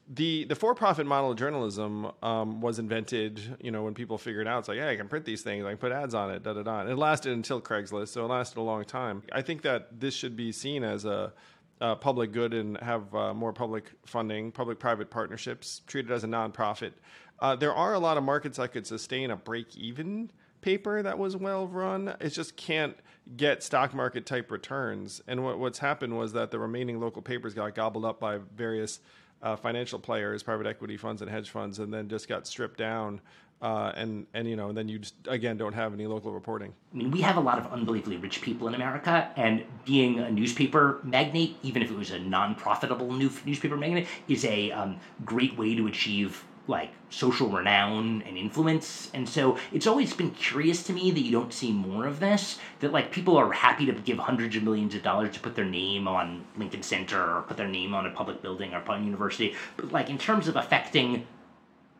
[0.09, 4.47] the the for profit model of journalism um, was invented, you know, when people figured
[4.47, 6.43] out it's like, hey, I can print these things, I can put ads on it,
[6.43, 6.81] da da da.
[6.81, 9.23] And it lasted until Craigslist, so it lasted a long time.
[9.31, 11.33] I think that this should be seen as a
[11.79, 16.27] uh, public good and have uh, more public funding, public private partnerships, treated as a
[16.27, 16.91] nonprofit.
[17.39, 20.29] Uh, there are a lot of markets that could sustain a break even
[20.61, 22.15] paper that was well run.
[22.19, 22.95] It just can't
[23.37, 25.21] get stock market type returns.
[25.27, 28.99] And what, what's happened was that the remaining local papers got gobbled up by various
[29.41, 33.21] uh, financial players, private equity funds, and hedge funds, and then just got stripped down.
[33.61, 36.73] Uh, and and you know, and then you just again don't have any local reporting.
[36.93, 40.31] I mean, we have a lot of unbelievably rich people in America, and being a
[40.31, 45.55] newspaper magnate, even if it was a non-profitable new newspaper magnate, is a um, great
[45.59, 49.09] way to achieve like social renown and influence.
[49.13, 52.59] And so it's always been curious to me that you don't see more of this.
[52.79, 55.65] That like people are happy to give hundreds of millions of dollars to put their
[55.65, 59.55] name on Lincoln Center or put their name on a public building or upon university.
[59.75, 61.25] But like in terms of affecting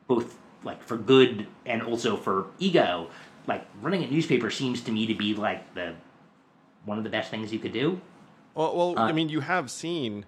[0.08, 3.10] both like for good and also for ego,
[3.48, 5.96] like running a newspaper seems to me to be like the
[6.86, 8.00] one of the best things you could do.
[8.54, 10.26] Well, well, uh, I mean, you have seen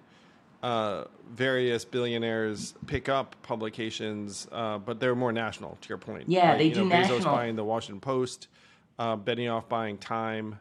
[0.64, 1.04] uh,
[1.34, 5.76] various billionaires pick up publications, uh, but they're more national.
[5.82, 6.58] To your point, yeah, right?
[6.58, 7.20] they you do know, national.
[7.20, 8.48] Bezos buying the Washington Post,
[8.98, 10.58] uh, Benioff buying Time,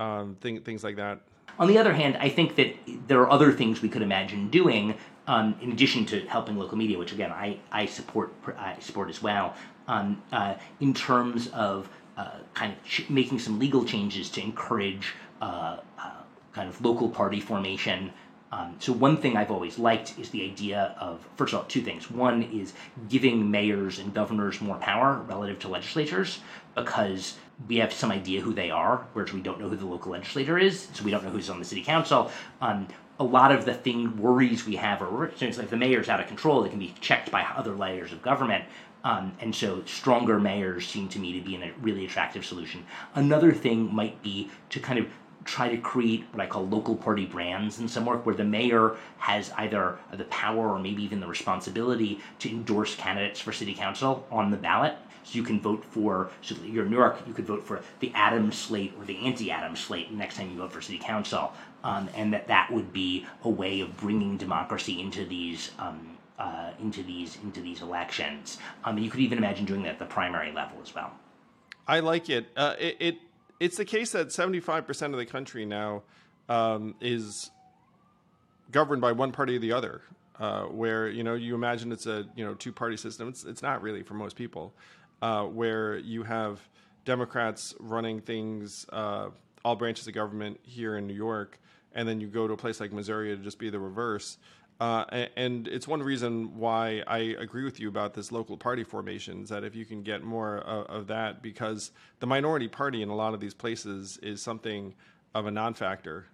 [0.00, 1.20] um, thing, things like that.
[1.60, 2.74] On the other hand, I think that
[3.06, 4.96] there are other things we could imagine doing
[5.28, 9.22] um, in addition to helping local media, which again I, I support I support as
[9.22, 9.54] well.
[9.86, 15.14] Um, uh, in terms of uh, kind of ch- making some legal changes to encourage
[15.40, 16.10] uh, uh
[16.52, 18.10] kind of local party formation
[18.52, 21.82] um, so one thing I've always liked is the idea of first of all two
[21.82, 22.10] things.
[22.10, 22.74] One is
[23.08, 26.38] giving mayors and governors more power relative to legislatures
[26.74, 27.36] because
[27.68, 30.58] we have some idea who they are, whereas we don't know who the local legislator
[30.58, 32.30] is, so we don't know who's on the city council.
[32.60, 32.86] Um,
[33.18, 36.28] a lot of the thing worries we have are things like the mayor's out of
[36.28, 38.64] control; they can be checked by other layers of government.
[39.04, 42.84] Um, and so stronger mayors seem to me to be a really attractive solution.
[43.14, 45.06] Another thing might be to kind of
[45.46, 48.96] try to create what I call local party brands in some work where the mayor
[49.18, 54.26] has either the power or maybe even the responsibility to endorse candidates for city council
[54.30, 54.96] on the ballot.
[55.24, 58.12] So you can vote for, so you're in New York, you could vote for the
[58.14, 61.52] Adams slate or the anti-Adams slate next time you vote for city council.
[61.82, 66.70] Um, and that that would be a way of bringing democracy into these um, uh,
[66.80, 68.58] into these into these elections.
[68.84, 71.12] Um, you could even imagine doing that at the primary level as well.
[71.86, 72.46] I like it.
[72.56, 73.16] Uh, it, it
[73.60, 76.02] it's the case that 75% of the country now
[76.48, 77.50] um, is
[78.70, 80.02] governed by one party or the other.
[80.38, 83.26] Uh, where you know you imagine it's a you know two party system.
[83.26, 84.74] It's it's not really for most people.
[85.22, 86.60] Uh, where you have
[87.06, 89.30] Democrats running things, uh,
[89.64, 91.58] all branches of government here in New York,
[91.94, 94.36] and then you go to a place like Missouri to just be the reverse.
[94.78, 99.48] Uh, and it's one reason why I agree with you about this local party formations.
[99.48, 103.14] That if you can get more of, of that, because the minority party in a
[103.14, 104.94] lot of these places is something
[105.34, 106.26] of a non-factor.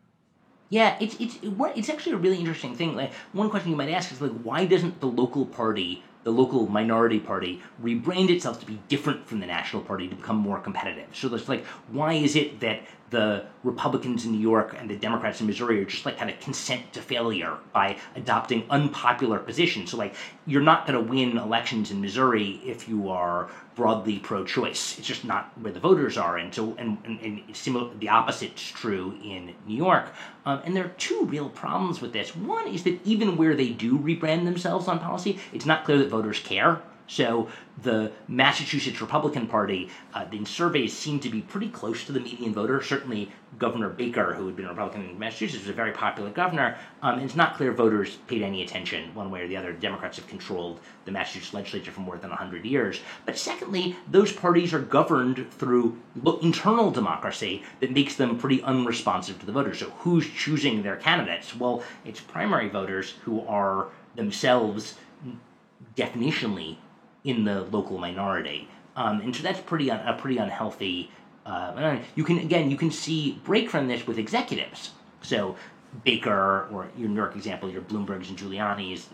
[0.70, 2.96] Yeah, it's it's it's actually a really interesting thing.
[2.96, 6.68] Like one question you might ask is like, why doesn't the local party the local
[6.68, 11.08] minority party rebrand itself to be different from the national party to become more competitive.
[11.12, 12.82] So it's like, why is it that
[13.12, 16.40] the Republicans in New York and the Democrats in Missouri are just like kind of
[16.40, 19.92] consent to failure by adopting unpopular positions.
[19.92, 20.14] So like
[20.46, 24.98] you're not going to win elections in Missouri if you are broadly pro-choice.
[24.98, 28.54] It's just not where the voters are, and so and and, and similar, the opposite
[28.56, 30.12] is true in New York.
[30.44, 32.34] Um, and there are two real problems with this.
[32.34, 36.08] One is that even where they do rebrand themselves on policy, it's not clear that
[36.08, 36.82] voters care.
[37.06, 37.48] So
[37.82, 42.54] the Massachusetts Republican Party, uh, the surveys seem to be pretty close to the median
[42.54, 42.82] voter.
[42.82, 46.78] Certainly, Governor Baker, who had been a Republican in Massachusetts, was a very popular governor.
[47.02, 49.72] Um, it's not clear voters paid any attention one way or the other.
[49.72, 53.00] Democrats have controlled the Massachusetts legislature for more than 100 years.
[53.26, 55.98] But secondly, those parties are governed through
[56.40, 59.80] internal democracy that makes them pretty unresponsive to the voters.
[59.80, 61.54] So who's choosing their candidates?
[61.54, 64.94] Well, it's primary voters who are themselves
[65.96, 66.76] definitionally
[67.24, 68.68] in the local minority.
[68.96, 71.10] Um, and so that's pretty un- a pretty unhealthy.
[71.46, 74.90] Uh, you can again you can see break from this with executives.
[75.22, 75.56] So
[76.04, 79.08] Baker or your New York example, your Bloomberg's and Giuliani's.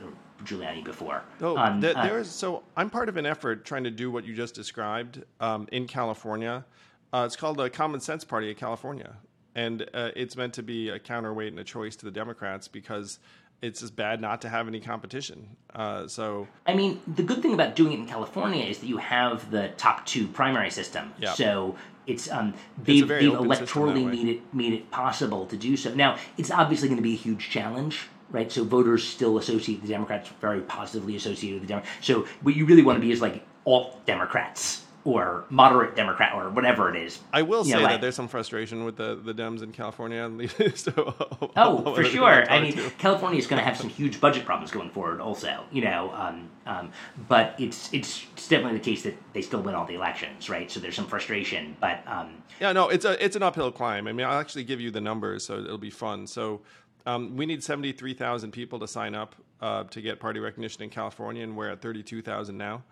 [0.44, 1.22] Giuliani before.
[1.40, 4.36] Oh, um, the, uh, so I'm part of an effort trying to do what you
[4.36, 6.64] just described um, in California.
[7.12, 9.16] Uh, it's called the Common Sense Party of California,
[9.56, 13.18] and uh, it's meant to be a counterweight and a choice to the Democrats because
[13.61, 15.56] it's just bad not to have any competition.
[15.74, 18.98] Uh, so I mean, the good thing about doing it in California is that you
[18.98, 21.12] have the top two primary system.
[21.20, 21.36] Yep.
[21.36, 25.94] So it's um, they've, it's they've electorally made it made it possible to do so.
[25.94, 28.09] Now it's obviously going to be a huge challenge.
[28.30, 32.06] Right, so voters still associate the Democrats very positively associated with the Democrats.
[32.06, 36.50] So what you really want to be is like alt Democrats, or moderate Democrat or
[36.50, 37.18] whatever it is.
[37.32, 40.30] I will say know, that like- there's some frustration with the, the Dems in California.
[40.74, 41.14] so,
[41.56, 42.50] Oh, for sure.
[42.50, 42.78] I mean.
[42.98, 45.64] California is going to have some huge budget problems going forward, also.
[45.72, 46.92] You know, um, um,
[47.26, 50.70] but it's it's definitely the case that they still win all the elections, right?
[50.70, 54.06] So there's some frustration, but um, Yeah, no, it's a it's an uphill climb.
[54.06, 56.26] I mean, I'll actually give you the numbers, so it'll be fun.
[56.26, 56.61] So,
[57.06, 60.82] um, we need seventy three thousand people to sign up uh, to get party recognition
[60.82, 62.82] in California, and we're at thirty two thousand now.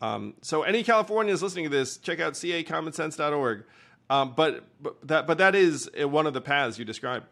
[0.00, 3.64] Um, so, any Californians listening to this, check out cacommonsense.org.
[4.10, 7.24] Um, but but that but that is uh, one of the paths you describe.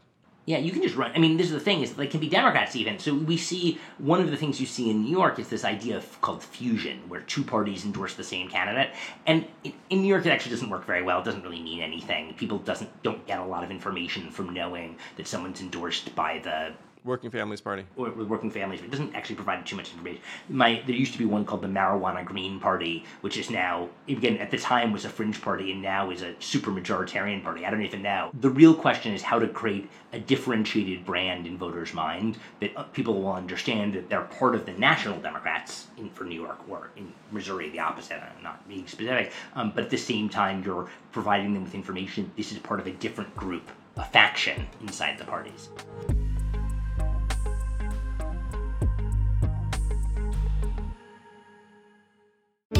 [0.46, 1.10] Yeah, you can just run.
[1.12, 3.00] I mean, this is the thing is they can be Democrats even.
[3.00, 5.96] So we see one of the things you see in New York is this idea
[5.96, 8.94] of, called fusion, where two parties endorse the same candidate.
[9.26, 11.20] And in, in New York, it actually doesn't work very well.
[11.20, 12.32] It doesn't really mean anything.
[12.34, 16.74] People doesn't don't get a lot of information from knowing that someone's endorsed by the
[17.06, 17.84] Working Families Party.
[17.96, 18.80] or with working families.
[18.80, 20.20] It doesn't actually provide too much information.
[20.48, 24.38] My there used to be one called the Marijuana Green Party, which is now again
[24.38, 27.64] at the time was a fringe party and now is a super majoritarian party.
[27.64, 28.30] I don't even know.
[28.40, 32.82] The real question is how to create a differentiated brand in voters' mind that uh,
[32.84, 36.90] people will understand that they're part of the National Democrats in for New York or
[36.96, 38.20] in Missouri, the opposite.
[38.20, 42.32] I'm not being specific, um, but at the same time you're providing them with information.
[42.36, 45.68] This is part of a different group, a faction inside the parties.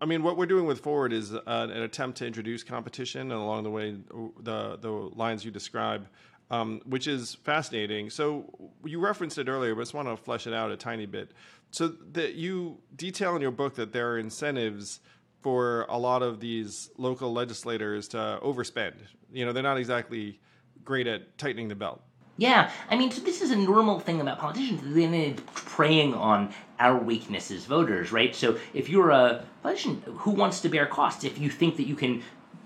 [0.00, 3.32] I mean, what we're doing with Forward is uh, an attempt to introduce competition, and
[3.32, 3.96] along the way,
[4.40, 6.08] the the lines you describe,
[6.50, 8.08] um, which is fascinating.
[8.08, 11.06] So you referenced it earlier, but I just want to flesh it out a tiny
[11.06, 11.32] bit.
[11.70, 15.00] So that you detail in your book that there are incentives
[15.42, 18.94] for a lot of these local legislators to overspend.
[19.32, 20.40] You know, they're not exactly
[20.84, 22.02] great at tightening the belt.
[22.40, 24.80] Yeah, I mean, so this is a normal thing about politicians.
[24.94, 28.34] They end up preying on our weakness as voters, right?
[28.34, 31.94] So if you're a politician who wants to bear costs, if you think that you
[31.94, 32.22] can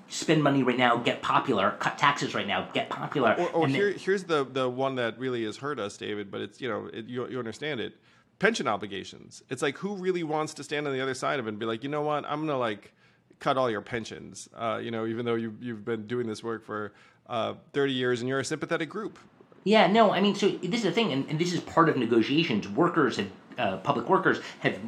[0.09, 3.91] spend money right now, get popular, cut taxes right now, get popular, Or, or here,
[3.91, 6.31] here's the the one that really has hurt us, David.
[6.31, 7.95] But it's you know it, you you understand it.
[8.39, 9.43] Pension obligations.
[9.51, 11.67] It's like who really wants to stand on the other side of it and be
[11.67, 12.93] like, you know what, I'm gonna like
[13.41, 14.49] cut all your pensions.
[14.55, 16.93] Uh, you know, even though you you've been doing this work for
[17.27, 19.19] uh, 30 years and you're a sympathetic group.
[19.65, 21.97] Yeah, no, I mean, so this is the thing, and, and this is part of
[21.97, 22.69] negotiations.
[22.69, 24.79] Workers have, uh, public workers have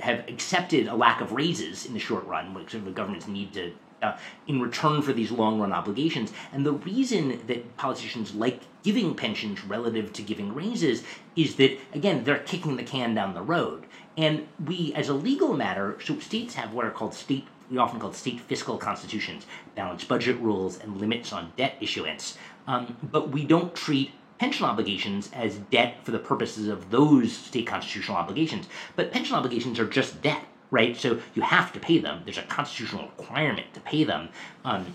[0.00, 3.72] have accepted a lack of raises in the short run, which the governments need to,
[4.02, 4.16] uh,
[4.48, 6.32] in return for these long run obligations.
[6.52, 11.04] And the reason that politicians like giving pensions relative to giving raises
[11.36, 13.84] is that again they're kicking the can down the road.
[14.16, 18.00] And we, as a legal matter, so states have what are called state we often
[18.00, 22.38] call state fiscal constitutions, balanced budget rules, and limits on debt issuance.
[22.68, 27.66] Um, but we don't treat pension obligations as debt for the purposes of those state
[27.66, 28.68] constitutional obligations.
[28.94, 30.96] But pension obligations are just debt, right?
[30.96, 32.22] So you have to pay them.
[32.24, 34.28] There's a constitutional requirement to pay them.
[34.64, 34.94] Um,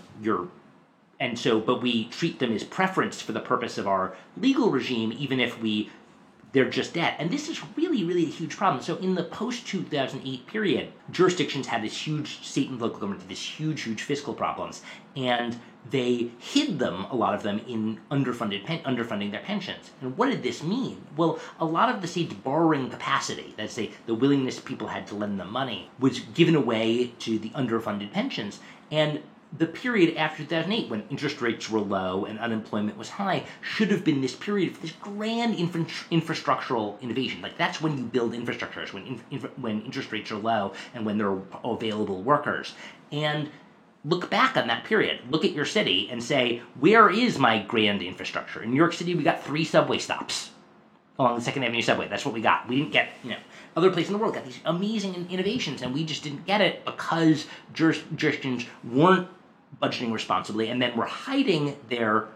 [1.20, 5.12] and so, but we treat them as preference for the purpose of our legal regime,
[5.18, 5.90] even if we
[6.52, 7.16] they're just debt.
[7.18, 8.80] And this is really, really a huge problem.
[8.80, 13.42] So in the post 2008 period, jurisdictions had this huge state and local government, this
[13.42, 14.80] huge, huge fiscal problems,
[15.16, 15.58] and
[15.90, 19.90] they hid them, a lot of them, in underfunded pen, underfunding their pensions.
[20.00, 21.04] And what did this mean?
[21.16, 25.14] Well, a lot of the state's borrowing capacity, that's say the willingness people had to
[25.14, 28.60] lend them money, was given away to the underfunded pensions.
[28.90, 29.22] And
[29.56, 34.04] the period after 2008, when interest rates were low and unemployment was high, should have
[34.04, 37.40] been this period for this grand infra- infrastructural innovation.
[37.40, 41.06] Like that's when you build infrastructures, when in- infra- when interest rates are low and
[41.06, 42.74] when there are available workers.
[43.12, 43.48] And
[44.04, 45.20] look back on that period.
[45.30, 48.62] Look at your city and say, where is my grand infrastructure?
[48.62, 50.50] In New York City, we got three subway stops
[51.18, 52.08] along the Second Avenue subway.
[52.08, 52.68] That's what we got.
[52.68, 53.38] We didn't get, you know,
[53.76, 56.84] other places in the world got these amazing innovations, and we just didn't get it
[56.84, 59.28] because juris- jurisdictions weren't
[59.82, 62.28] budgeting responsibly and then were hiding their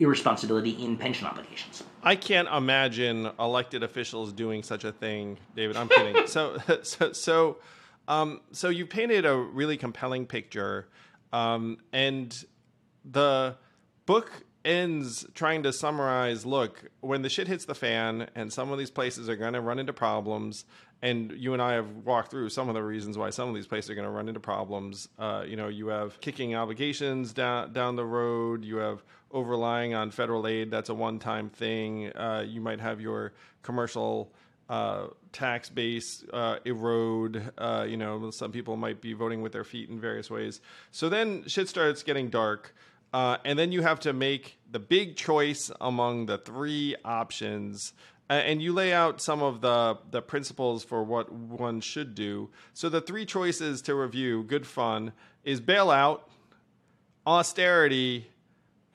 [0.00, 1.82] irresponsibility in pension obligations.
[2.02, 5.76] I can't imagine elected officials doing such a thing, David.
[5.76, 6.26] I'm kidding.
[6.26, 7.56] so, so, so,
[8.06, 10.88] um, so you painted a really compelling picture,
[11.32, 12.34] um, and
[13.04, 13.56] the
[14.06, 16.44] book ends trying to summarize.
[16.44, 19.60] Look, when the shit hits the fan, and some of these places are going to
[19.60, 20.64] run into problems,
[21.00, 23.66] and you and I have walked through some of the reasons why some of these
[23.66, 25.08] places are going to run into problems.
[25.18, 28.64] Uh, you know, you have kicking obligations down down the road.
[28.64, 30.70] You have overlying on federal aid.
[30.70, 32.08] That's a one time thing.
[32.12, 34.32] Uh, you might have your commercial
[34.68, 37.52] uh, tax base uh, erode.
[37.56, 40.60] Uh, you know, some people might be voting with their feet in various ways.
[40.90, 42.74] So then shit starts getting dark.
[43.12, 47.94] Uh, and then you have to make the big choice among the three options
[48.28, 52.50] and you lay out some of the the principles for what one should do.
[52.74, 55.12] So the three choices to review, good fun,
[55.44, 56.20] is bailout,
[57.26, 58.30] austerity,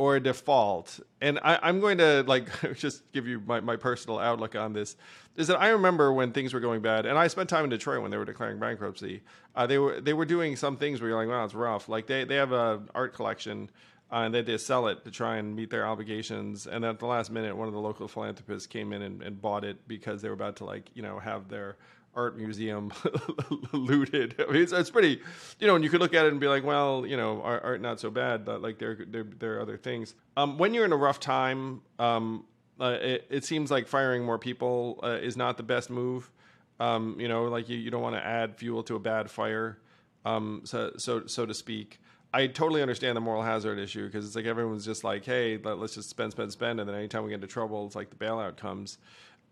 [0.03, 0.99] or default.
[1.21, 4.97] And I, am going to like just give you my, my personal outlook on this.
[5.37, 8.01] Is that I remember when things were going bad, and I spent time in Detroit
[8.01, 9.23] when they were declaring bankruptcy.
[9.55, 11.87] Uh, they were they were doing some things where you're like, wow, it's rough.
[11.87, 13.69] Like they they have a art collection
[14.11, 16.67] uh, and they to sell it to try and meet their obligations.
[16.67, 19.63] And at the last minute, one of the local philanthropists came in and, and bought
[19.63, 21.77] it because they were about to like you know have their
[22.15, 22.91] art museum
[23.71, 24.35] looted.
[24.39, 25.21] I mean, it's, it's, pretty,
[25.59, 27.63] you know, and you could look at it and be like, well, you know, art,
[27.63, 30.15] art not so bad, but like there, there, there are other things.
[30.37, 32.45] Um, when you're in a rough time, um,
[32.79, 36.31] uh, it, it, seems like firing more people uh, is not the best move.
[36.79, 39.77] Um, you know, like you, you don't want to add fuel to a bad fire,
[40.25, 41.99] um, so, so, so to speak.
[42.33, 45.77] I totally understand the moral hazard issue because it's like everyone's just like, hey, let,
[45.77, 48.15] us just spend, spend, spend, and then anytime we get into trouble, it's like the
[48.15, 48.97] bailout comes,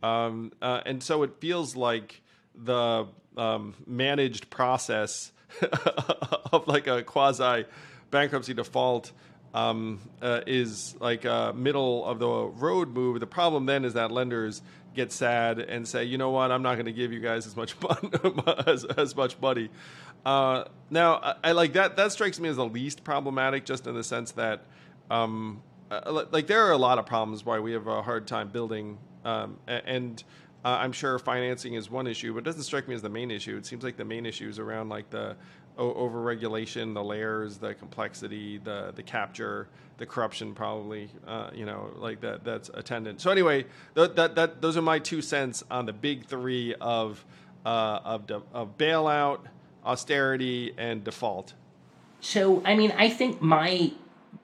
[0.01, 2.23] um, uh, and so it feels like
[2.55, 5.31] the um, managed process
[6.51, 7.65] of like a quasi
[8.09, 9.11] bankruptcy default
[9.53, 13.19] um, uh, is like a middle of the road move.
[13.19, 14.61] The problem then is that lenders
[14.93, 17.55] get sad and say, you know what, I'm not going to give you guys as
[17.55, 18.09] much money,
[18.67, 19.69] as, as much money.
[20.25, 21.95] Uh, now, I, I, like that.
[21.95, 24.65] That strikes me as the least problematic, just in the sense that,
[25.09, 28.49] um, uh, like, there are a lot of problems why we have a hard time
[28.49, 30.23] building, um, and
[30.63, 33.31] uh, I'm sure financing is one issue, but it doesn't strike me as the main
[33.31, 33.57] issue.
[33.57, 35.35] It seems like the main issue is around like the
[35.77, 41.09] o- overregulation, the layers, the complexity, the the capture, the corruption, probably.
[41.27, 42.43] Uh, you know, like that.
[42.43, 43.21] That's attendant.
[43.21, 47.25] So anyway, th- that that those are my two cents on the big three of
[47.65, 49.39] uh, of, de- of bailout
[49.83, 51.53] austerity, and default?
[52.19, 53.91] So, I mean, I think my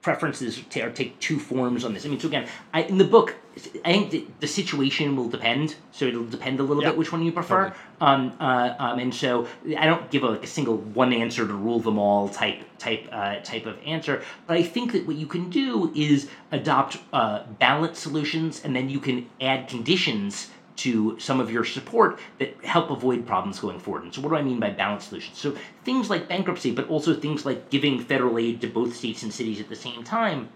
[0.07, 2.05] preferences t- take two forms on this.
[2.05, 3.35] I mean, so again, I, in the book,
[3.83, 5.75] I think the, the, situation will depend.
[5.91, 6.93] So it'll depend a little yep.
[6.93, 7.63] bit which one you prefer.
[7.65, 7.81] Totally.
[7.99, 9.47] Um, uh, um, and so
[9.77, 13.05] I don't give a, like a single one answer to rule them all type type
[13.11, 14.23] uh, type of answer.
[14.45, 18.89] But I think that what you can do is adopt uh, balanced solutions, and then
[18.89, 24.03] you can add conditions to some of your support that help avoid problems going forward.
[24.03, 25.37] And so, what do I mean by balanced solutions?
[25.37, 29.33] So, things like bankruptcy, but also things like giving federal aid to both states and
[29.33, 30.49] cities at the same time,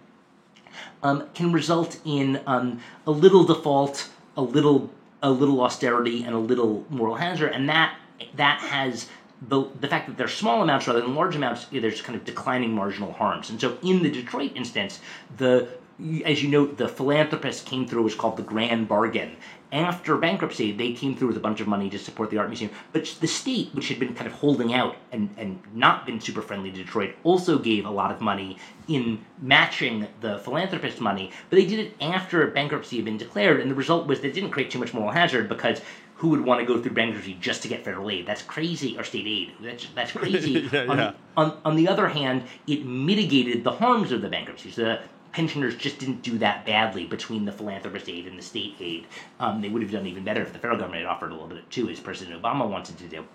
[1.04, 4.90] um, can result in um, a little default, a little
[5.24, 7.96] a little austerity, and a little moral hazard, and that
[8.36, 9.08] that has
[9.48, 12.74] the, the fact that they're small amounts rather than large amounts, there's kind of declining
[12.74, 13.50] marginal harms.
[13.50, 15.00] And so in the Detroit instance,
[15.38, 15.68] the
[16.26, 19.36] as you know, the philanthropist came through was called the Grand Bargain,
[19.72, 22.72] after bankruptcy, they came through with a bunch of money to support the art museum.
[22.92, 26.42] But the state, which had been kind of holding out and, and not been super
[26.42, 28.58] friendly to Detroit, also gave a lot of money
[28.88, 31.32] in matching the philanthropist money.
[31.50, 34.52] But they did it after bankruptcy had been declared, and the result was they didn't
[34.52, 35.82] create too much moral hazard because
[36.16, 38.28] who would want to go through bankruptcy just to get federal aid?
[38.28, 39.54] That's crazy, or state aid.
[39.62, 40.70] That's that's crazy.
[40.72, 41.14] yeah, on, yeah.
[41.38, 44.70] On, on the other hand, it mitigated the harms of the bankruptcy.
[44.70, 45.00] So the
[45.32, 49.08] pensioners just didn't do that badly between the philanthropist aid and the state aid.
[49.40, 51.50] Um, they would have done even better if the federal government had offered a little
[51.50, 53.26] bit too, as President Obama wanted to do.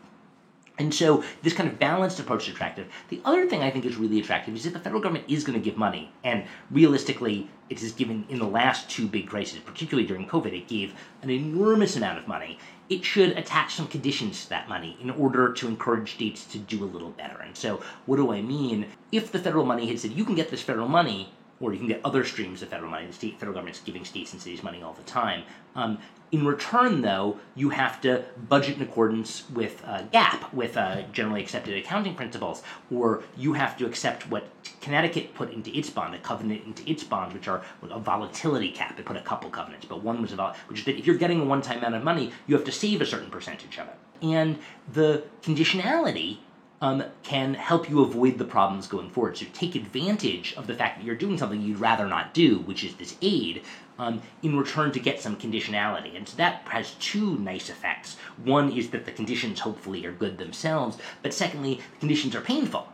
[0.79, 2.87] And so this kind of balanced approach is attractive.
[3.09, 5.59] The other thing I think is really attractive is that the federal government is going
[5.59, 6.11] to give money.
[6.23, 10.69] And realistically, it has given in the last two big crises, particularly during COVID, it
[10.69, 12.59] gave an enormous amount of money.
[12.91, 16.85] It should attach some conditions to that money in order to encourage states to do
[16.85, 17.39] a little better.
[17.41, 18.87] And so, what do I mean?
[19.11, 21.89] If the federal money had said, you can get this federal money, or you can
[21.89, 23.07] get other streams of federal money.
[23.07, 25.45] The state, federal government's giving states and cities money all the time.
[25.75, 25.99] Um,
[26.33, 31.41] in return, though, you have to budget in accordance with uh, GAAP, with uh, generally
[31.41, 34.49] accepted accounting principles, or you have to accept what
[34.81, 38.97] Connecticut put into its bond, a covenant into its bonds, which are a volatility cap.
[38.97, 41.41] They put a couple covenants, but one was about, which is that if you're getting
[41.41, 43.97] a one-time amount of money, you have to save a certain percentage of it.
[44.23, 44.59] And
[44.93, 46.39] the conditionality
[46.81, 49.37] um, can help you avoid the problems going forward.
[49.37, 52.85] So take advantage of the fact that you're doing something you'd rather not do, which
[52.85, 53.63] is this aid,
[53.99, 56.17] um, in return to get some conditionality.
[56.17, 58.17] And so that has two nice effects.
[58.45, 62.89] One is that the conditions hopefully are good themselves, but secondly, the conditions are painful.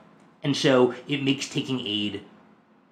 [0.45, 2.23] And so it makes taking aid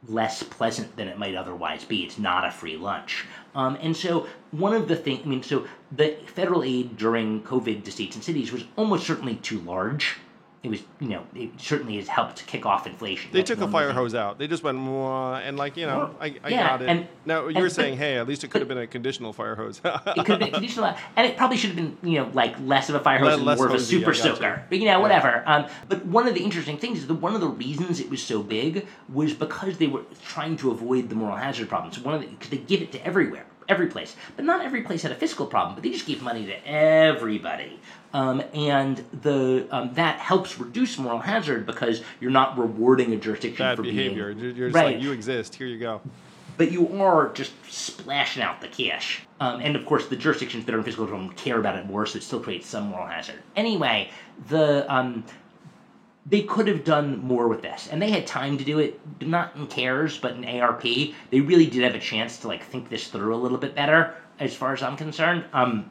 [0.08, 2.04] less pleasant than it might otherwise be.
[2.04, 3.26] It's not a free lunch.
[3.54, 7.84] Um, and so one of the things, I mean, so the federal aid during COVID
[7.84, 10.16] to states and cities was almost certainly too large
[10.62, 13.30] it was you know it certainly has helped to kick off inflation.
[13.32, 14.38] They That's took a fire hose out.
[14.38, 16.88] They just went and like you know I, I yeah, got it.
[16.88, 19.54] And, now you were saying hey at least it could have been a conditional fire
[19.54, 19.80] hose.
[19.84, 22.90] it could have been conditional, and it probably should have been you know like less
[22.90, 24.64] of a fire hose and more of a super soaker.
[24.70, 24.78] You.
[24.78, 25.42] you know whatever.
[25.46, 25.56] Yeah.
[25.56, 28.22] Um, but one of the interesting things is that one of the reasons it was
[28.22, 31.98] so big was because they were trying to avoid the moral hazard problems.
[31.98, 34.16] One of because the, they give it to everywhere every place.
[34.36, 37.78] But not every place had a fiscal problem, but they just gave money to everybody.
[38.12, 43.64] Um, and the um, that helps reduce moral hazard because you're not rewarding a jurisdiction
[43.64, 44.34] Bad for behavior.
[44.34, 44.96] Being, you're right.
[44.96, 46.00] like, you exist, here you go.
[46.56, 49.22] But you are just splashing out the cash.
[49.38, 52.04] Um, and of course, the jurisdictions that are in fiscal control care about it more,
[52.04, 53.38] so it still creates some moral hazard.
[53.56, 54.10] Anyway,
[54.48, 55.24] the um,
[56.26, 59.00] they could have done more with this, and they had time to do it.
[59.22, 62.88] Not in CARES, but in ARP, they really did have a chance to like think
[62.90, 65.44] this through a little bit better, as far as I'm concerned.
[65.52, 65.90] Um,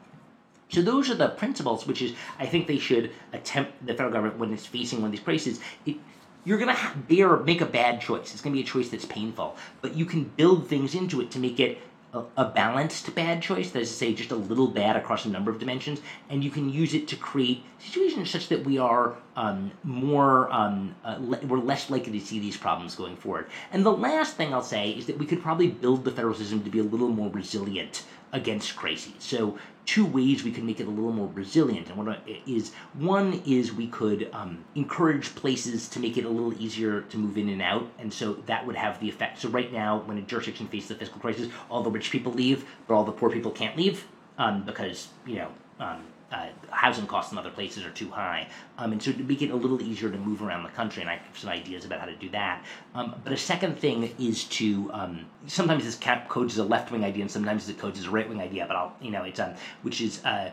[0.68, 4.38] so those are the principles, which is I think they should attempt the federal government
[4.38, 5.60] when it's facing one of these crises.
[5.84, 5.96] It,
[6.44, 6.78] you're gonna
[7.08, 8.32] bear make a bad choice.
[8.32, 11.38] It's gonna be a choice that's painful, but you can build things into it to
[11.38, 11.78] make it
[12.12, 15.28] a, a balanced bad choice, that is to say, just a little bad across a
[15.28, 19.14] number of dimensions, and you can use it to create situations such that we are
[19.36, 23.46] um, more, um, uh, le- we're less likely to see these problems going forward.
[23.72, 26.62] And the last thing I'll say is that we could probably build the federal system
[26.62, 29.12] to be a little more resilient against crises.
[29.18, 29.58] So
[29.90, 31.88] two ways we could make it a little more resilient.
[31.88, 36.54] And what is one is we could um, encourage places to make it a little
[36.62, 39.40] easier to move in and out, and so that would have the effect.
[39.40, 42.64] So right now, when a jurisdiction faces a fiscal crisis, all the rich people leave,
[42.86, 44.06] but all the poor people can't leave
[44.38, 45.48] um, because you know
[45.80, 48.48] um, uh, housing costs in other places are too high.
[48.78, 51.10] Um, and so to make it a little easier to move around the country, and
[51.10, 52.64] I have some ideas about how to do that.
[52.94, 56.90] Um, but a second thing is to um, sometimes this cap codes is a left
[56.90, 58.64] wing idea, and sometimes the codes is a right wing idea.
[58.66, 60.24] But I'll you know it's um, which is.
[60.24, 60.52] Uh,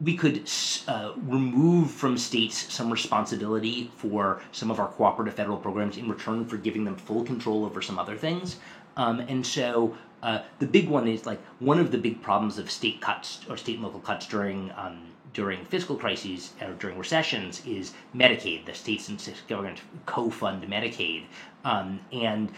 [0.00, 0.50] we could
[0.88, 6.44] uh, remove from states some responsibility for some of our cooperative federal programs in return
[6.44, 8.56] for giving them full control over some other things.
[8.96, 12.70] Um, and so uh, the big one is like one of the big problems of
[12.70, 15.02] state cuts or state and local cuts during um,
[15.34, 18.66] during fiscal crises or during recessions is Medicaid.
[18.66, 21.24] The states and government co-fund Medicaid,
[21.64, 22.52] um, and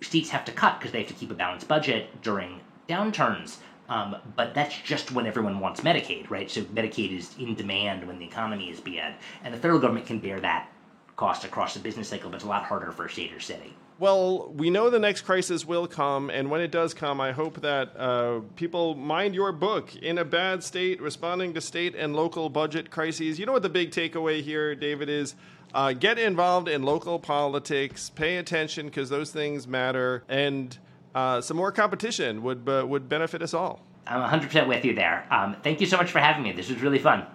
[0.00, 3.58] states have to cut because they have to keep a balanced budget during downturns.
[3.88, 6.50] Um, but that's just when everyone wants Medicaid, right?
[6.50, 9.14] So Medicaid is in demand when the economy is bad,
[9.44, 10.68] and the federal government can bear that
[11.14, 13.74] cost across the business cycle, but it's a lot harder for a state or city.
[13.98, 17.62] Well, we know the next crisis will come, and when it does come, I hope
[17.62, 22.50] that uh, people mind your book in a bad state, responding to state and local
[22.50, 23.38] budget crises.
[23.38, 25.34] You know what the big takeaway here, David, is?
[25.72, 30.76] Uh, get involved in local politics, pay attention because those things matter, and
[31.14, 33.80] uh, some more competition would uh, would benefit us all.
[34.06, 35.26] I'm 100% with you there.
[35.30, 36.52] Um, thank you so much for having me.
[36.52, 37.26] This was really fun.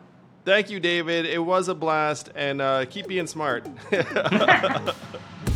[0.45, 1.26] Thank you, David.
[1.26, 3.68] It was a blast, and uh, keep being smart.